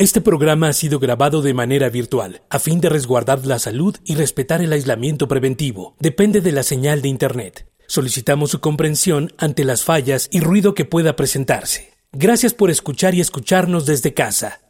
Este 0.00 0.20
programa 0.20 0.68
ha 0.68 0.72
sido 0.74 1.00
grabado 1.00 1.42
de 1.42 1.54
manera 1.54 1.88
virtual, 1.88 2.42
a 2.50 2.60
fin 2.60 2.80
de 2.80 2.88
resguardar 2.88 3.44
la 3.44 3.58
salud 3.58 3.96
y 4.04 4.14
respetar 4.14 4.62
el 4.62 4.72
aislamiento 4.72 5.26
preventivo. 5.26 5.96
Depende 5.98 6.40
de 6.40 6.52
la 6.52 6.62
señal 6.62 7.02
de 7.02 7.08
Internet. 7.08 7.66
Solicitamos 7.88 8.52
su 8.52 8.60
comprensión 8.60 9.32
ante 9.38 9.64
las 9.64 9.82
fallas 9.82 10.28
y 10.30 10.38
ruido 10.38 10.72
que 10.74 10.84
pueda 10.84 11.16
presentarse. 11.16 11.94
Gracias 12.12 12.54
por 12.54 12.70
escuchar 12.70 13.16
y 13.16 13.20
escucharnos 13.20 13.86
desde 13.86 14.14
casa. 14.14 14.60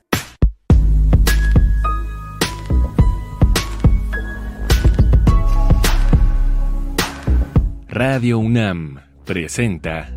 Radio 7.87 8.39
UNAM 8.39 9.03
presenta 9.27 10.11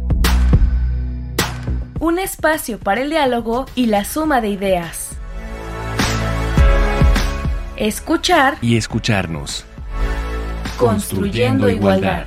un 2.01 2.17
espacio 2.17 2.79
para 2.79 3.01
el 3.01 3.11
diálogo 3.11 3.67
y 3.75 3.85
la 3.85 4.03
suma 4.03 4.41
de 4.41 4.49
ideas. 4.49 5.11
Escuchar 7.77 8.57
y 8.59 8.75
escucharnos. 8.75 9.65
Construyendo, 10.79 11.69
igualdad. 11.69 12.25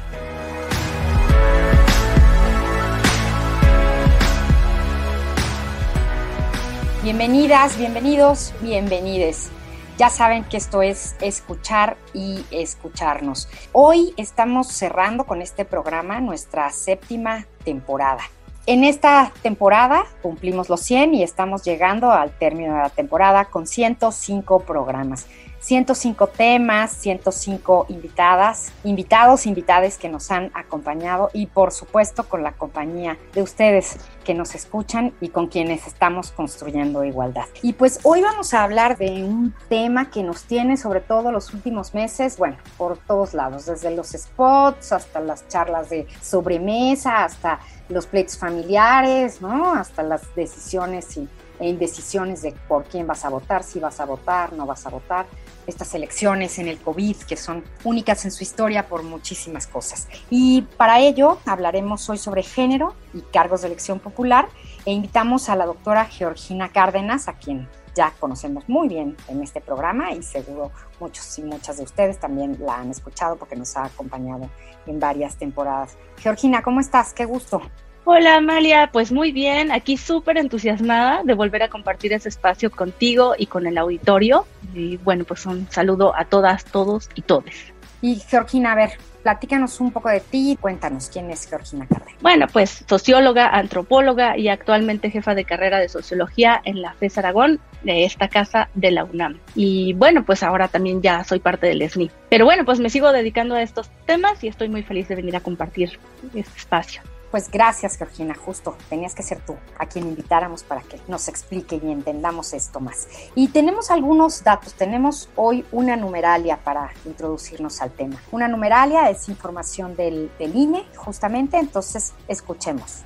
Bienvenidas, 7.03 7.77
bienvenidos, 7.77 8.55
bienvenides. 8.61 9.51
Ya 9.99 10.09
saben 10.09 10.45
que 10.45 10.57
esto 10.57 10.83
es 10.83 11.17
escuchar 11.21 11.97
y 12.13 12.45
escucharnos. 12.53 13.49
Hoy 13.73 14.15
estamos 14.17 14.69
cerrando 14.69 15.25
con 15.25 15.43
este 15.43 15.65
programa 15.65 16.21
nuestra 16.21 16.71
séptima 16.71 17.49
temporada. 17.65 18.23
En 18.67 18.83
esta 18.83 19.31
temporada 19.43 20.05
cumplimos 20.23 20.71
los 20.71 20.81
100 20.81 21.15
y 21.15 21.23
estamos 21.23 21.63
llegando 21.65 22.11
al 22.11 22.31
término 22.31 22.75
de 22.75 22.81
la 22.81 22.89
temporada 22.89 23.45
con 23.45 23.67
105 23.67 24.61
programas. 24.61 25.27
105 25.65 26.27
temas, 26.27 26.93
105 26.93 27.87
invitadas, 27.89 28.71
invitados, 28.85 29.47
invitadas 29.47 29.97
que 29.97 30.11
nos 30.11 30.31
han 30.31 30.51
acompañado 30.53 31.31
y 31.33 31.47
por 31.47 31.73
supuesto 31.73 32.29
con 32.29 32.43
la 32.43 32.53
compañía 32.53 33.17
de 33.33 33.41
ustedes 33.41 33.97
que 34.25 34.35
nos 34.35 34.55
escuchan 34.55 35.15
y 35.23 35.31
con 35.31 35.47
quienes 35.47 35.87
estamos 35.87 36.33
construyendo 36.33 37.03
igualdad. 37.03 37.47
Y 37.63 37.73
pues 37.73 37.99
hoy 38.03 38.21
vamos 38.21 38.53
a 38.53 38.63
hablar 38.63 38.99
de 38.99 39.25
un 39.25 39.55
tema 39.71 40.11
que 40.11 40.23
nos 40.23 40.45
tiene 40.45 40.77
sobre 40.77 41.01
todo 41.01 41.33
los 41.33 41.55
últimos 41.55 41.95
meses, 41.95 42.37
bueno, 42.37 42.59
por 42.77 42.99
todos 42.99 43.33
lados, 43.33 43.65
desde 43.65 43.91
los 43.91 44.09
spots 44.09 44.93
hasta 44.93 45.21
las 45.21 45.49
charlas 45.49 45.89
de 45.89 46.07
sobremesa, 46.21 47.25
hasta 47.25 47.61
los 47.89 48.07
pleitos 48.07 48.37
familiares, 48.37 49.41
¿no? 49.41 49.73
Hasta 49.73 50.03
las 50.03 50.35
decisiones 50.35 51.17
y 51.17 51.27
e 51.61 51.69
indecisiones 51.69 52.43
de 52.43 52.53
por 52.67 52.85
quién 52.85 53.07
vas 53.07 53.25
a 53.25 53.29
votar, 53.29 53.63
si 53.63 53.79
vas 53.79 54.01
a 54.01 54.05
votar, 54.05 54.53
no 54.53 54.67
vas 54.67 54.87
a 54.87 54.91
votar 54.91 55.25
estas 55.67 55.95
elecciones 55.95 56.59
en 56.59 56.69
el 56.69 56.79
COVID, 56.79 57.17
que 57.19 57.37
son 57.37 57.65
únicas 57.85 58.25
en 58.25 58.31
su 58.31 58.43
historia 58.43 58.89
por 58.89 59.03
muchísimas 59.03 59.67
cosas. 59.67 60.09
Y 60.31 60.63
para 60.77 61.01
ello 61.01 61.39
hablaremos 61.47 62.09
hoy 62.11 62.19
sobre 62.19 62.43
género 62.43 62.95
y 63.13 63.21
cargos 63.21 63.63
de 63.63 63.69
elección 63.69 64.01
popular 64.01 64.49
e 64.85 64.93
invitamos 64.93 65.49
a 65.49 65.57
la 65.57 65.67
doctora 65.67 66.05
Georgina 66.07 66.71
Cárdenas, 66.71 67.29
a 67.29 67.35
quien 67.35 67.69
ya 67.95 68.13
conocemos 68.19 68.69
muy 68.69 68.89
bien 68.89 69.17
en 69.29 69.43
este 69.43 69.61
programa 69.61 70.13
y 70.13 70.23
seguro 70.23 70.73
muchos 71.01 71.39
y 71.39 71.43
muchas 71.43 71.77
de 71.77 71.85
ustedes 71.85 72.19
también 72.19 72.57
la 72.61 72.79
han 72.79 72.91
escuchado 72.91 73.37
porque 73.37 73.57
nos 73.57 73.77
ha 73.77 73.85
acompañado 73.85 74.51
en 74.87 74.99
varias 74.99 75.37
temporadas. 75.37 75.97
Georgina, 76.19 76.63
¿cómo 76.63 76.81
estás? 76.81 77.15
Qué 77.15 77.25
gusto. 77.25 77.63
Hola 78.07 78.37
Amalia, 78.37 78.91
pues 78.93 79.11
muy 79.11 79.33
bien, 79.33 79.73
aquí 79.73 79.97
súper 79.97 80.37
entusiasmada 80.37 81.23
de 81.25 81.33
volver 81.33 81.63
a 81.63 81.71
compartir 81.71 82.13
ese 82.13 82.29
espacio 82.29 82.71
contigo 82.71 83.35
y 83.39 83.47
con 83.47 83.67
el 83.67 83.79
auditorio. 83.79 84.47
Y 84.75 84.99
bueno, 84.99 85.25
pues 85.25 85.47
un 85.47 85.67
saludo 85.71 86.15
a 86.15 86.27
todas, 86.27 86.67
todos 86.67 87.09
y 87.15 87.23
todes. 87.23 87.73
Y 88.03 88.17
Georgina, 88.17 88.73
a 88.73 88.75
ver, 88.75 88.91
platícanos 89.23 89.81
un 89.81 89.91
poco 89.91 90.11
de 90.11 90.21
ti, 90.21 90.59
cuéntanos 90.61 91.09
quién 91.09 91.31
es 91.31 91.49
Georgina 91.49 91.87
Cárdenas. 91.87 92.21
Bueno, 92.21 92.47
pues 92.53 92.85
socióloga, 92.87 93.49
antropóloga 93.49 94.37
y 94.37 94.49
actualmente 94.49 95.11
jefa 95.11 95.35
de 95.35 95.47
carrera 95.47 95.79
de 95.79 95.89
sociología 95.89 96.61
en 96.67 96.83
la 96.83 96.93
FES 96.93 97.17
Aragón, 97.17 97.59
de 97.85 98.05
esta 98.05 98.29
casa 98.29 98.69
de 98.75 98.91
la 98.91 99.05
UNAM. 99.05 99.39
Y 99.55 99.95
bueno, 99.95 100.27
pues 100.27 100.43
ahora 100.43 100.69
también 100.69 101.01
ya 101.01 101.25
soy 101.25 101.39
parte 101.39 101.69
del 101.69 101.89
SNI. 101.89 102.11
Pero 102.29 102.45
bueno, 102.45 102.67
pues 102.67 102.81
me 102.81 102.91
sigo 102.91 103.13
dedicando 103.13 103.55
a 103.55 103.63
estos 103.63 103.89
temas 104.05 104.45
y 104.45 104.49
estoy 104.49 104.69
muy 104.69 104.83
feliz 104.83 105.09
de 105.09 105.15
venir 105.15 105.37
a 105.37 105.41
compartir 105.41 105.99
este 106.35 106.59
espacio. 106.59 107.01
Pues 107.35 107.51
gracias, 107.51 107.97
Georgina, 107.97 108.33
justo 108.33 108.77
tenías 108.89 109.13
que 109.13 109.25
ser 109.25 109.41
tú 109.45 109.57
a 109.77 109.87
quien 109.87 110.07
invitáramos 110.07 110.63
para 110.63 110.83
que 110.83 111.01
nos 111.09 111.27
explique 111.27 111.81
y 111.85 111.91
entendamos 111.91 112.53
esto 112.53 112.79
más. 112.79 113.09
Y 113.35 113.49
tenemos 113.49 113.91
algunos 113.91 114.45
datos, 114.45 114.75
tenemos 114.75 115.29
hoy 115.35 115.65
una 115.73 115.97
numeralia 115.97 116.59
para 116.63 116.93
introducirnos 117.05 117.83
al 117.83 117.91
tema. 117.91 118.23
Una 118.31 118.47
numeralia 118.47 119.11
es 119.11 119.29
información 119.29 119.97
del, 119.97 120.31
del 120.39 120.55
INE, 120.55 120.85
justamente, 120.95 121.59
entonces 121.59 122.13
escuchemos. 122.29 123.03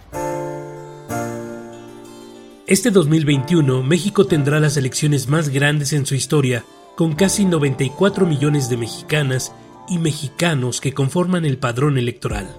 Este 2.66 2.90
2021, 2.90 3.82
México 3.82 4.26
tendrá 4.26 4.60
las 4.60 4.76
elecciones 4.76 5.26
más 5.26 5.48
grandes 5.48 5.94
en 5.94 6.04
su 6.04 6.14
historia, 6.14 6.66
con 6.98 7.14
casi 7.14 7.46
94 7.46 8.26
millones 8.26 8.68
de 8.68 8.76
mexicanas 8.76 9.54
y 9.88 9.96
mexicanos 9.96 10.82
que 10.82 10.92
conforman 10.92 11.46
el 11.46 11.56
padrón 11.56 11.96
electoral. 11.96 12.54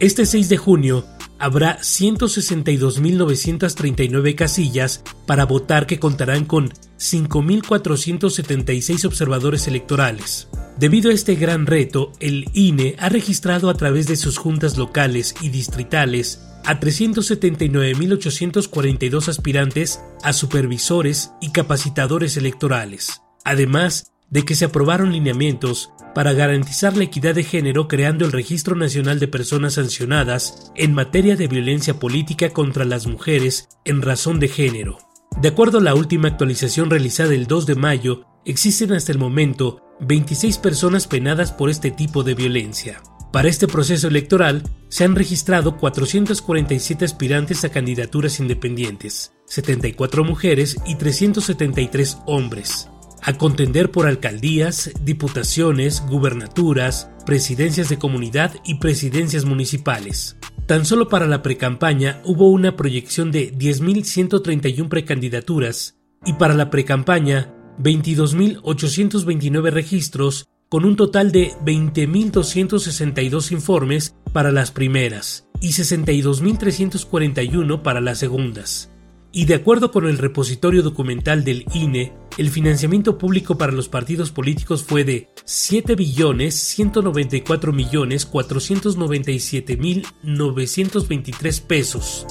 Este 0.00 0.26
6 0.26 0.48
de 0.48 0.56
junio 0.56 1.04
habrá 1.44 1.78
162.939 1.80 4.34
casillas 4.34 5.04
para 5.26 5.44
votar 5.44 5.86
que 5.86 5.98
contarán 5.98 6.46
con 6.46 6.70
5.476 6.98 9.04
observadores 9.04 9.68
electorales. 9.68 10.48
Debido 10.78 11.10
a 11.10 11.12
este 11.12 11.34
gran 11.34 11.66
reto, 11.66 12.12
el 12.18 12.46
INE 12.54 12.96
ha 12.98 13.10
registrado 13.10 13.68
a 13.68 13.74
través 13.74 14.06
de 14.06 14.16
sus 14.16 14.38
juntas 14.38 14.78
locales 14.78 15.34
y 15.42 15.50
distritales 15.50 16.40
a 16.64 16.80
379.842 16.80 19.28
aspirantes 19.28 20.00
a 20.22 20.32
supervisores 20.32 21.32
y 21.42 21.50
capacitadores 21.50 22.38
electorales. 22.38 23.20
Además, 23.44 24.10
de 24.30 24.46
que 24.46 24.54
se 24.54 24.64
aprobaron 24.64 25.12
lineamientos 25.12 25.90
para 26.14 26.32
garantizar 26.32 26.96
la 26.96 27.04
equidad 27.04 27.34
de 27.34 27.44
género 27.44 27.88
creando 27.88 28.24
el 28.24 28.32
Registro 28.32 28.76
Nacional 28.76 29.18
de 29.18 29.28
Personas 29.28 29.74
Sancionadas 29.74 30.72
en 30.76 30.94
materia 30.94 31.36
de 31.36 31.48
violencia 31.48 31.98
política 31.98 32.50
contra 32.50 32.84
las 32.84 33.06
mujeres 33.06 33.68
en 33.84 34.00
razón 34.00 34.38
de 34.38 34.48
género. 34.48 34.98
De 35.40 35.48
acuerdo 35.48 35.78
a 35.78 35.82
la 35.82 35.94
última 35.94 36.28
actualización 36.28 36.90
realizada 36.90 37.34
el 37.34 37.46
2 37.46 37.66
de 37.66 37.74
mayo, 37.74 38.24
existen 38.44 38.92
hasta 38.92 39.10
el 39.10 39.18
momento 39.18 39.80
26 40.00 40.58
personas 40.58 41.08
penadas 41.08 41.52
por 41.52 41.70
este 41.70 41.90
tipo 41.90 42.22
de 42.22 42.34
violencia. 42.34 43.02
Para 43.32 43.48
este 43.48 43.66
proceso 43.66 44.06
electoral 44.06 44.62
se 44.88 45.02
han 45.02 45.16
registrado 45.16 45.76
447 45.76 47.04
aspirantes 47.04 47.64
a 47.64 47.70
candidaturas 47.70 48.38
independientes, 48.38 49.32
74 49.46 50.22
mujeres 50.22 50.76
y 50.86 50.94
373 50.94 52.18
hombres 52.26 52.88
a 53.24 53.32
contender 53.34 53.90
por 53.90 54.06
alcaldías, 54.06 54.92
diputaciones, 55.02 56.04
gubernaturas, 56.06 57.10
presidencias 57.24 57.88
de 57.88 57.98
comunidad 57.98 58.52
y 58.64 58.76
presidencias 58.76 59.46
municipales. 59.46 60.36
Tan 60.66 60.84
solo 60.84 61.08
para 61.08 61.26
la 61.26 61.42
precampaña 61.42 62.20
hubo 62.24 62.50
una 62.50 62.76
proyección 62.76 63.32
de 63.32 63.52
10.131 63.52 64.88
precandidaturas 64.88 65.96
y 66.24 66.34
para 66.34 66.54
la 66.54 66.70
precampaña 66.70 67.52
22.829 67.78 69.70
registros 69.70 70.46
con 70.68 70.84
un 70.84 70.94
total 70.96 71.32
de 71.32 71.52
20.262 71.64 73.52
informes 73.52 74.14
para 74.32 74.52
las 74.52 74.70
primeras 74.70 75.48
y 75.60 75.68
62.341 75.68 77.82
para 77.82 78.00
las 78.00 78.18
segundas 78.18 78.90
y 79.34 79.46
de 79.46 79.56
acuerdo 79.56 79.90
con 79.90 80.06
el 80.06 80.16
repositorio 80.16 80.84
documental 80.84 81.42
del 81.42 81.66
INE, 81.74 82.12
el 82.38 82.50
financiamiento 82.50 83.18
público 83.18 83.58
para 83.58 83.72
los 83.72 83.88
partidos 83.88 84.30
políticos 84.30 84.84
fue 84.84 85.02
de 85.02 85.28
7 85.44 85.96
billones 85.96 86.54
194 86.54 87.72
millones 87.72 88.26
497 88.26 89.76
mil 89.76 90.06
923 90.22 91.60
pesos. 91.62 92.26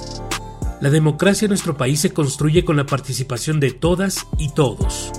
La 0.80 0.90
democracia 0.90 1.46
en 1.46 1.50
nuestro 1.50 1.76
país 1.76 2.00
se 2.00 2.14
construye 2.14 2.64
con 2.64 2.78
la 2.78 2.86
participación 2.86 3.60
de 3.60 3.72
todas 3.72 4.26
y 4.40 4.54
todos. 4.54 5.12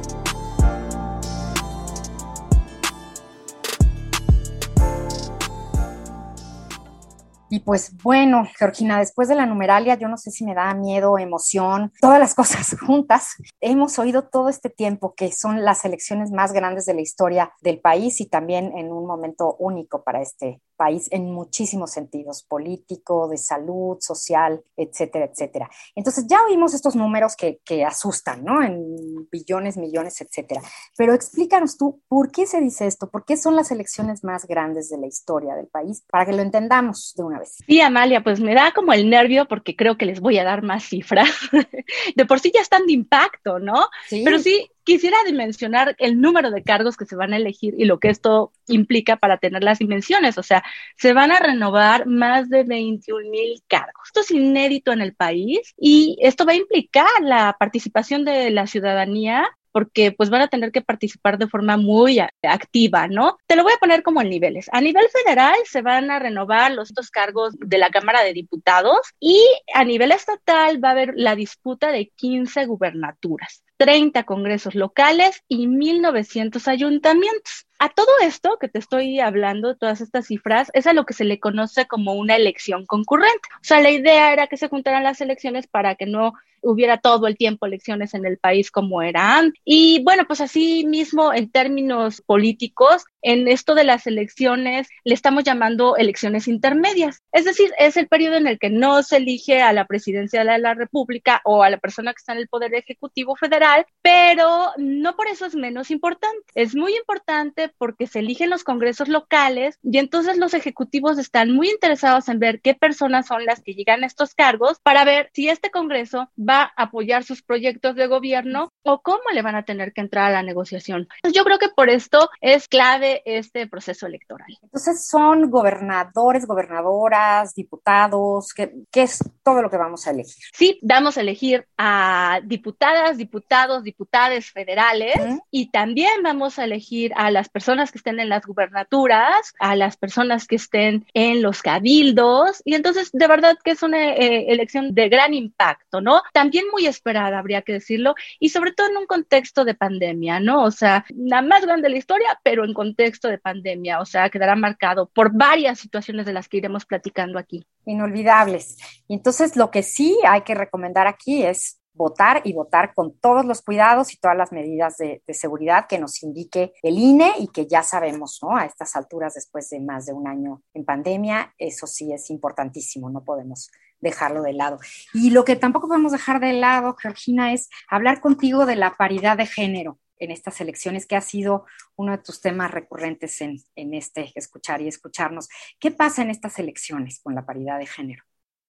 Pues 7.65 7.97
bueno, 8.03 8.47
Georgina, 8.59 8.99
después 8.99 9.29
de 9.29 9.35
la 9.35 9.47
numeralia, 9.47 9.95
yo 9.97 10.09
no 10.09 10.17
sé 10.17 10.31
si 10.31 10.45
me 10.45 10.55
da 10.55 10.75
miedo, 10.75 11.19
emoción, 11.19 11.93
todas 12.01 12.21
las 12.21 12.35
cosas 12.37 12.77
juntas. 12.79 13.37
Hemos 13.61 13.99
oído 13.99 14.29
todo 14.29 14.49
este 14.49 14.71
tiempo 14.71 15.15
que 15.15 15.33
son 15.33 15.65
las 15.65 15.85
elecciones 15.85 16.31
más 16.31 16.53
grandes 16.53 16.87
de 16.87 16.95
la 16.95 17.01
historia 17.01 17.53
del 17.63 17.81
país 17.81 18.21
y 18.21 18.27
también 18.27 18.77
en 18.77 18.93
un 18.93 19.07
momento 19.07 19.57
único 19.59 20.05
para 20.05 20.21
este 20.21 20.61
país 20.77 21.09
en 21.11 21.33
muchísimos 21.33 21.93
sentidos, 21.93 22.43
político, 22.43 23.29
de 23.29 23.39
salud, 23.39 23.99
social, 24.01 24.63
etcétera, 24.77 25.27
etcétera. 25.27 25.71
Entonces 25.95 26.27
ya 26.29 26.43
oímos 26.43 26.75
estos 26.75 26.97
números 26.97 27.37
que, 27.37 27.61
que 27.65 27.85
asustan, 27.85 28.45
¿no? 28.45 28.63
En 28.63 29.29
billones, 29.31 29.77
millones, 29.77 30.21
etcétera. 30.21 30.63
Pero 30.97 31.15
explícanos 31.15 31.77
tú, 31.77 32.03
¿por 32.09 32.31
qué 32.31 32.47
se 32.47 32.61
dice 32.61 32.87
esto? 32.87 33.11
¿Por 33.11 33.25
qué 33.25 33.37
son 33.37 33.57
las 33.57 33.71
elecciones 33.71 34.25
más 34.25 34.47
grandes 34.47 34.89
de 34.91 34.99
la 34.99 35.07
historia 35.07 35.55
del 35.55 35.69
país? 35.69 36.05
Para 36.11 36.27
que 36.27 36.33
lo 36.33 36.43
entendamos 36.43 37.15
de 37.17 37.23
una 37.23 37.39
vez. 37.39 37.57
Sí, 37.67 37.81
Amalia, 37.81 38.23
pues 38.23 38.41
me 38.41 38.55
da 38.55 38.73
como 38.73 38.93
el 38.93 39.09
nervio 39.09 39.47
porque 39.49 39.77
creo 39.77 39.97
que 39.97 40.07
les 40.07 40.21
voy 40.21 40.39
a 40.39 40.45
dar 40.45 40.63
más 40.63 40.85
cifras. 40.85 41.29
De 42.17 42.27
por 42.27 42.41
sí 42.41 42.51
ya 42.55 42.61
están 42.61 42.87
de 42.87 42.93
impacto, 42.93 43.59
¿no? 43.59 43.89
Sí. 44.09 44.23
Pero 44.25 44.39
sí, 44.39 44.71
quisiera 44.85 45.17
dimensionar 45.27 45.97
el 45.99 46.21
número 46.21 46.51
de 46.51 46.63
cargos 46.63 46.97
que 46.97 47.07
se 47.07 47.17
van 47.17 47.33
a 47.33 47.37
elegir 47.37 47.75
y 47.77 47.85
lo 47.87 47.99
que 47.99 48.09
esto 48.11 48.53
implica 48.69 49.17
para 49.17 49.39
tener 49.39 49.65
las 49.65 49.79
dimensiones. 49.79 50.39
O 50.39 50.43
sea, 50.43 50.63
se 50.97 51.13
van 51.13 51.33
a 51.33 51.41
renovar 51.41 52.07
más 52.07 52.49
de 52.51 52.65
21 52.65 53.31
mil 53.31 53.63
cargos. 53.67 54.07
Esto 54.07 54.21
es 54.21 54.31
inédito 54.31 54.93
en 54.93 55.01
el 55.01 55.15
país 55.15 55.75
y 55.79 56.17
esto 56.21 56.47
va 56.47 56.53
a 56.53 56.57
implicar 56.57 57.09
la 57.23 57.57
participación 57.59 58.25
de 58.25 58.51
la 58.51 58.67
ciudadanía 58.67 59.49
porque 59.75 60.13
pues 60.13 60.31
van 60.31 60.41
a 60.41 60.47
tener 60.47 60.71
que 60.71 60.83
participar 60.83 61.37
de 61.37 61.49
forma 61.49 61.77
muy 61.77 62.21
activa, 62.21 63.09
¿no? 63.09 63.39
Te 63.49 63.57
lo 63.57 63.65
voy 63.65 63.73
a 63.73 63.81
poner 63.81 64.05
como 64.05 64.23
en 64.23 64.29
niveles. 64.29 64.69
A 64.71 64.81
nivel 64.81 65.05
federal 65.09 65.57
se 65.65 65.83
van 65.83 66.13
a 66.13 66.21
renovar 66.21 66.71
los 66.71 66.95
dos 66.95 67.11
cargos 67.11 67.55
de 67.59 67.79
la 67.79 67.91
Cámara 67.91 68.23
de 68.23 68.35
Diputados 68.35 69.01
y 69.19 69.45
a 69.75 69.83
nivel 69.83 70.13
estatal 70.13 70.83
va 70.83 70.91
a 70.91 70.93
haber 70.93 71.15
la 71.17 71.35
disputa 71.35 71.91
de 71.91 72.07
15 72.15 72.67
gubernaturas. 72.67 73.64
30 73.77 74.25
congresos 74.25 74.75
locales 74.75 75.43
y 75.49 75.67
1.900 75.67 76.69
ayuntamientos. 76.69 77.67
A 77.79 77.89
todo 77.89 78.11
esto 78.23 78.59
que 78.61 78.69
te 78.69 78.79
estoy 78.79 79.21
hablando, 79.21 79.77
todas 79.77 80.01
estas 80.01 80.27
cifras, 80.27 80.71
es 80.75 80.87
a 80.87 80.93
lo 80.93 81.05
que 81.05 81.15
se 81.15 81.25
le 81.25 81.41
conoce 81.41 81.87
como 81.87 82.15
una 82.15 82.37
elección 82.37 82.87
concurrente. 82.87 83.49
O 83.57 83.65
sea, 83.65 83.81
la 83.81 83.91
idea 83.91 84.33
era 84.33 84.47
que 84.47 84.57
se 84.57 84.69
juntaran 84.69 85.03
las 85.03 85.21
elecciones 85.21 85.67
para 85.67 85.95
que 85.95 86.07
no 86.07 86.35
hubiera 86.65 86.99
todo 86.99 87.27
el 87.27 87.37
tiempo 87.37 87.67
elecciones 87.67 88.15
en 88.15 88.25
el 88.25 88.39
país 88.39 88.71
como 88.71 89.03
eran. 89.03 89.53
Y 89.65 90.03
bueno, 90.03 90.25
pues 90.27 90.41
así 90.41 90.85
mismo 90.87 91.33
en 91.33 91.51
términos 91.51 92.23
políticos, 92.23 93.05
en 93.23 93.49
esto 93.49 93.75
de 93.75 93.85
las 93.85 94.07
elecciones 94.07 94.89
le 95.05 95.15
estamos 95.15 95.45
llamando 95.45 95.97
elecciones 95.97 96.49
intermedias. 96.49 97.23
Es 97.33 97.45
decir, 97.45 97.73
es 97.79 97.97
el 97.97 98.09
periodo 98.09 98.37
en 98.37 98.47
el 98.47 98.59
que 98.59 98.71
no 98.71 99.03
se 99.03 99.19
elige 99.19 99.63
a 99.63 99.73
la 99.73 99.87
presidencia 99.87 100.45
de 100.45 100.59
la 100.59 100.75
República 100.75 101.41
o 101.45 101.63
a 101.63 101.71
la 101.71 101.79
persona 101.79 102.13
que 102.13 102.19
está 102.19 102.33
en 102.33 102.39
el 102.39 102.49
Poder 102.49 102.75
Ejecutivo 102.75 103.37
Federal, 103.37 103.87
pero 104.03 104.73
no 104.79 105.17
por 105.17 105.29
eso 105.29 105.47
es 105.47 105.55
menos 105.55 105.91
importante. 105.91 106.45
Es 106.55 106.75
muy 106.75 106.97
importante 106.97 107.64
porque 107.69 108.07
se 108.07 108.21
eligen 108.21 108.51
los 108.51 108.65
congresos 108.65 109.09
locales 109.09 109.79
y 109.83 109.99
entonces 109.99 110.37
los 110.39 110.55
ejecutivos 110.55 111.19
están 111.19 111.53
muy 111.53 111.69
interesados 111.71 112.29
en 112.29 112.39
ver 112.39 112.61
qué 112.61 112.75
personas 112.75 113.27
son 113.27 113.45
las 113.45 113.63
que 113.63 113.75
llegan 113.75 114.05
a 114.05 114.07
estos 114.07 114.35
cargos 114.35 114.79
para 114.83 115.05
ver 115.05 115.31
si 115.33 115.49
este 115.49 115.71
congreso 115.71 116.31
va 116.39 116.73
a 116.77 116.85
apoyar 116.85 117.25
sus 117.25 117.43
proyectos 117.43 117.95
de 117.97 118.07
gobierno 118.07 118.73
o 118.83 119.01
cómo 119.03 119.23
le 119.33 119.43
van 119.43 119.57
a 119.57 119.65
tener 119.65 119.93
que 119.93 120.01
entrar 120.01 120.27
a 120.27 120.33
la 120.33 120.43
negociación. 120.43 121.09
Yo 121.33 121.45
creo 121.45 121.59
que 121.59 121.69
por 121.69 121.91
esto 121.91 122.31
es 122.41 122.69
clave 122.69 123.23
este 123.25 123.67
proceso 123.67 124.07
electoral. 124.07 124.49
Entonces, 124.63 125.07
¿son 125.07 125.51
gobernadores, 125.51 126.47
gobernadoras, 126.47 127.55
diputados? 127.55 128.53
¿Qué, 128.55 128.73
¿Qué, 128.91 129.03
es 129.03 129.19
todo 129.43 129.63
lo 129.63 129.71
que 129.71 129.77
vamos 129.77 130.07
a 130.07 130.11
elegir? 130.11 130.45
Sí, 130.53 130.79
vamos 130.83 131.17
a 131.17 131.21
elegir 131.21 131.67
a 131.77 132.41
diputadas, 132.45 133.17
diputados, 133.17 133.83
diputadas 133.83 134.51
federales 134.51 135.15
-huh. 135.17 135.41
y 135.51 135.71
también 135.71 136.23
vamos 136.23 136.59
a 136.59 136.65
elegir 136.65 137.13
a 137.17 137.31
las 137.31 137.49
personas 137.55 137.93
que 137.93 137.99
estén 137.99 138.19
en 138.19 138.29
las 138.29 138.45
gubernaturas, 138.45 139.55
a 139.61 139.77
las 139.77 139.97
personas 139.97 140.49
que 140.49 140.57
estén 140.57 141.07
en 141.15 141.41
los 141.41 141.63
cabildos 141.63 142.61
y 142.65 142.75
entonces 142.75 143.11
de 143.13 143.29
verdad 143.29 143.57
que 143.63 143.71
es 143.71 143.83
una 143.85 144.13
eh, 144.15 144.47
elección 144.49 144.93
de 144.93 145.09
gran 145.09 145.35
impacto, 145.35 146.01
¿no? 146.01 146.21
También 146.33 146.65
muy 146.73 146.89
esperada, 146.89 147.39
habría 147.39 147.63
que 147.63 147.73
decirlo, 147.73 148.17
y 148.41 148.49
sobre 148.49 148.73
todo 148.73 148.89
en 148.89 148.97
un 148.97 149.07
contexto 149.07 149.65
de 149.65 149.75
pandemia, 149.75 150.41
¿no? 150.41 150.65
O 150.65 150.73
sea, 150.73 151.05
la 151.15 151.43
más 151.43 151.65
grande 151.65 151.87
de 151.87 151.91
la 151.91 151.99
historia, 151.99 152.41
pero 152.43 152.65
en 152.65 152.75
contexto 152.75 153.29
de 153.29 153.39
pandemia, 153.39 154.01
o 154.01 154.05
sea, 154.05 154.31
quedará 154.31 154.57
marcado 154.57 155.07
por 155.07 155.33
varias 155.33 155.79
situaciones 155.79 156.27
de 156.27 156.33
las 156.33 156.49
que 156.49 156.57
iremos 156.57 156.85
platicando 156.85 157.39
aquí. 157.39 157.65
Inolvidables. 157.87 158.79
Entonces 159.09 159.55
lo 159.55 159.71
que 159.71 159.85
sí 159.85 160.19
hay 160.27 160.43
que 160.43 160.57
recomendar 160.57 161.07
aquí 161.07 161.45
es 161.45 161.79
votar 161.95 162.43
y 162.45 162.53
votar 162.53 162.93
con 162.93 163.17
todos 163.19 163.45
los 163.45 163.63
cuidados 163.63 164.13
y 164.13 164.19
todas 164.19 164.37
las 164.37 164.53
medidas 164.53 164.99
de, 164.99 165.23
seguridad 165.29 165.87
que 165.89 165.99
nos 165.99 166.23
indique 166.23 166.73
el 166.83 166.99
INE 166.99 167.33
y 167.39 167.49
que 167.49 167.67
ya 167.67 167.83
sabemos, 167.83 168.39
¿no? 168.43 168.57
A 168.57 168.65
estas 168.65 168.95
alturas, 168.97 169.35
después 169.35 169.71
de 169.71 169.81
más 169.81 170.07
de 170.07 170.13
un 170.13 170.29
año 170.29 170.63
en 170.75 170.85
pandemia, 170.85 171.55
eso 171.59 171.87
sí 171.87 172.13
es 172.13 172.31
importantísimo, 172.31 173.11
no 173.11 173.25
podemos 173.25 173.71
dejarlo 174.01 174.43
de 174.43 174.53
lado. 174.53 174.79
Y 175.13 175.31
lo 175.31 175.45
que 175.45 175.57
tampoco 175.57 175.89
podemos 175.89 176.13
dejar 176.13 176.41
de 176.41 176.53
lado, 176.53 176.95
Georgina, 177.01 177.53
es 177.53 177.71
hablar 177.89 178.21
contigo 178.21 178.67
de 178.67 178.77
la 178.77 178.95
paridad 178.97 179.37
de 179.37 179.47
género 179.47 179.99
en 180.19 180.31
estas 180.31 180.61
elecciones, 180.61 181.07
que 181.07 181.17
ha 181.17 181.21
sido 181.21 181.65
uno 181.97 182.13
de 182.13 182.19
tus 182.19 182.41
temas 182.41 182.71
recurrentes 182.71 183.41
en, 183.41 183.59
en 183.75 183.95
este 183.95 184.33
escuchar 184.35 184.81
y 184.81 184.89
escucharnos. 184.89 185.49
¿Qué 185.79 185.91
pasa 185.91 186.23
en 186.23 186.31
estas 186.31 186.59
elecciones 186.59 187.21
con 187.23 187.35
la 187.35 187.45
paridad 187.45 187.79
de 187.79 187.87
género? 187.87 188.25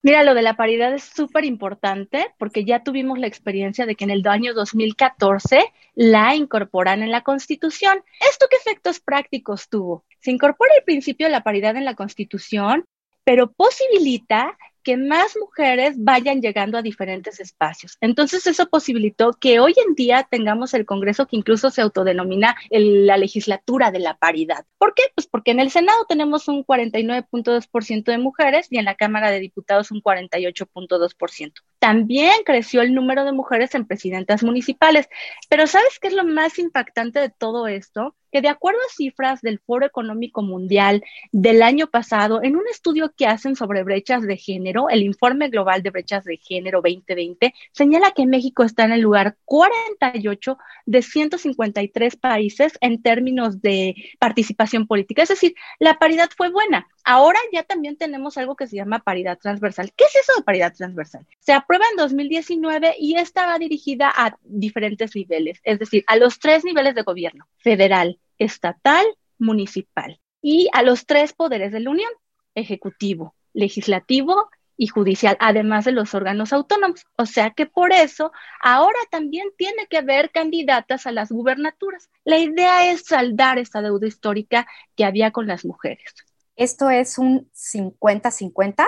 Mira, 0.06 0.22
lo 0.22 0.36
de 0.36 0.44
la 0.44 0.56
paridad 0.56 0.94
es 0.94 1.04
súper 1.04 1.46
importante 1.46 2.28
porque 2.38 2.64
ya 2.64 2.84
tuvimos 2.84 3.18
la 3.18 3.26
experiencia 3.26 3.88
de 3.88 3.96
que 3.96 4.04
en 4.04 4.12
el 4.12 4.22
año 4.28 4.54
2014 4.54 5.74
la 5.96 6.36
incorporan 6.36 7.02
en 7.02 7.10
la 7.10 7.22
Constitución. 7.22 8.04
¿Esto 8.30 8.46
qué 8.48 8.58
efectos 8.58 9.00
prácticos 9.00 9.68
tuvo? 9.68 10.06
Se 10.20 10.30
incorpora 10.30 10.76
el 10.78 10.84
principio 10.84 11.26
de 11.26 11.32
la 11.32 11.42
paridad 11.42 11.76
en 11.76 11.86
la 11.86 11.96
Constitución, 11.96 12.86
pero 13.24 13.52
posibilita 13.52 14.56
que 14.86 14.96
más 14.98 15.36
mujeres 15.38 15.96
vayan 15.98 16.42
llegando 16.42 16.78
a 16.78 16.84
diferentes 16.84 17.40
espacios. 17.40 17.98
Entonces 18.02 18.46
eso 18.46 18.70
posibilitó 18.70 19.32
que 19.34 19.60
hoy 19.60 19.74
en 19.86 19.96
día 19.96 20.28
tengamos 20.30 20.76
el 20.76 20.86
Congreso 20.86 21.26
que 21.26 21.36
incluso 21.36 21.72
se 21.72 21.82
autodenomina 21.82 22.56
la 22.70 23.18
legislatura 23.18 23.90
de 23.92 24.00
la 24.00 24.16
paridad. 24.16 24.66
¿Por 24.78 24.94
qué? 24.94 25.02
Pues 25.16 25.26
porque 25.26 25.52
en 25.52 25.60
el 25.60 25.72
Senado 25.72 26.06
tenemos 26.08 26.48
un 26.48 26.64
49.2% 26.64 28.04
de 28.04 28.18
mujeres 28.20 28.68
y 28.70 28.78
en 28.78 28.86
la 28.86 28.96
Cámara 28.96 29.32
de 29.32 29.40
Diputados 29.40 29.90
un 29.90 30.02
48.2%. 30.04 31.54
También 31.80 32.36
creció 32.46 32.82
el 32.82 32.94
número 32.94 33.26
de 33.26 33.32
mujeres 33.32 33.74
en 33.74 33.86
presidentas 33.86 34.44
municipales. 34.44 35.10
Pero 35.50 35.66
¿sabes 35.66 36.00
qué 36.00 36.10
es 36.10 36.14
lo 36.14 36.26
más 36.26 36.60
impactante 36.60 37.20
de 37.20 37.30
todo 37.30 37.68
esto? 37.68 38.16
Que 38.36 38.42
de 38.42 38.50
acuerdo 38.50 38.82
a 38.82 38.94
cifras 38.94 39.42
del 39.42 39.60
Foro 39.60 39.86
Económico 39.86 40.42
Mundial 40.42 41.02
del 41.32 41.62
año 41.62 41.88
pasado, 41.88 42.44
en 42.44 42.58
un 42.58 42.68
estudio 42.70 43.14
que 43.16 43.28
hacen 43.28 43.56
sobre 43.56 43.82
brechas 43.84 44.24
de 44.24 44.36
género, 44.36 44.90
el 44.90 45.04
Informe 45.04 45.48
Global 45.48 45.82
de 45.84 45.90
Brechas 45.90 46.26
de 46.26 46.36
Género 46.36 46.82
2020 46.82 47.54
señala 47.72 48.12
que 48.12 48.26
México 48.26 48.64
está 48.64 48.84
en 48.84 48.92
el 48.92 49.00
lugar 49.00 49.38
48 49.46 50.58
de 50.86 51.02
153 51.02 52.18
países 52.18 52.74
en 52.82 53.02
términos 53.02 53.62
de 53.62 53.96
participación 54.20 54.86
política. 54.86 55.24
Es 55.24 55.30
decir, 55.30 55.56
la 55.80 55.98
paridad 55.98 56.30
fue 56.36 56.50
buena. 56.52 56.88
Ahora 57.06 57.40
ya 57.54 57.64
también 57.64 57.96
tenemos 57.96 58.38
algo 58.38 58.58
que 58.58 58.68
se 58.68 58.76
llama 58.76 59.00
paridad 59.00 59.38
transversal. 59.38 59.94
¿Qué 59.96 60.04
es 60.04 60.16
eso 60.16 60.34
de 60.36 60.44
paridad 60.44 60.74
transversal? 60.74 61.26
Se 61.40 61.54
aprueba 61.54 61.86
en 61.92 61.98
2019 61.98 62.96
y 63.00 63.16
esta 63.16 63.46
va 63.46 63.60
dirigida 63.60 64.12
a 64.14 64.36
diferentes 64.42 65.16
niveles, 65.16 65.62
es 65.64 65.80
decir, 65.80 66.04
a 66.08 66.18
los 66.18 66.40
tres 66.40 66.66
niveles 66.66 66.96
de 66.96 67.04
gobierno, 67.04 67.48
federal, 67.60 68.20
estatal, 68.38 69.06
municipal, 69.38 70.20
y 70.42 70.70
a 70.74 70.84
los 70.84 71.06
tres 71.06 71.34
poderes 71.34 71.72
de 71.72 71.80
la 71.80 71.90
Unión, 71.90 72.12
ejecutivo, 72.54 73.36
legislativo 73.54 74.50
y 74.78 74.88
judicial, 74.88 75.38
además 75.40 75.86
de 75.86 75.92
los 75.92 76.14
órganos 76.14 76.54
autónomos. 76.54 77.06
O 77.18 77.26
sea 77.26 77.52
que 77.52 77.66
por 77.66 77.94
eso 77.94 78.32
ahora 78.62 79.00
también 79.10 79.48
tiene 79.58 79.88
que 79.88 79.98
haber 79.98 80.32
candidatas 80.32 81.06
a 81.06 81.12
las 81.12 81.32
gubernaturas. 81.32 82.10
La 82.24 82.38
idea 82.38 82.92
es 82.92 83.06
saldar 83.06 83.58
esta 83.58 83.82
deuda 83.82 84.08
histórica 84.08 84.68
que 84.96 85.06
había 85.06 85.32
con 85.32 85.48
las 85.48 85.66
mujeres. 85.66 86.14
¿Esto 86.56 86.90
es 86.90 87.18
un 87.18 87.50
50-50? 87.54 88.88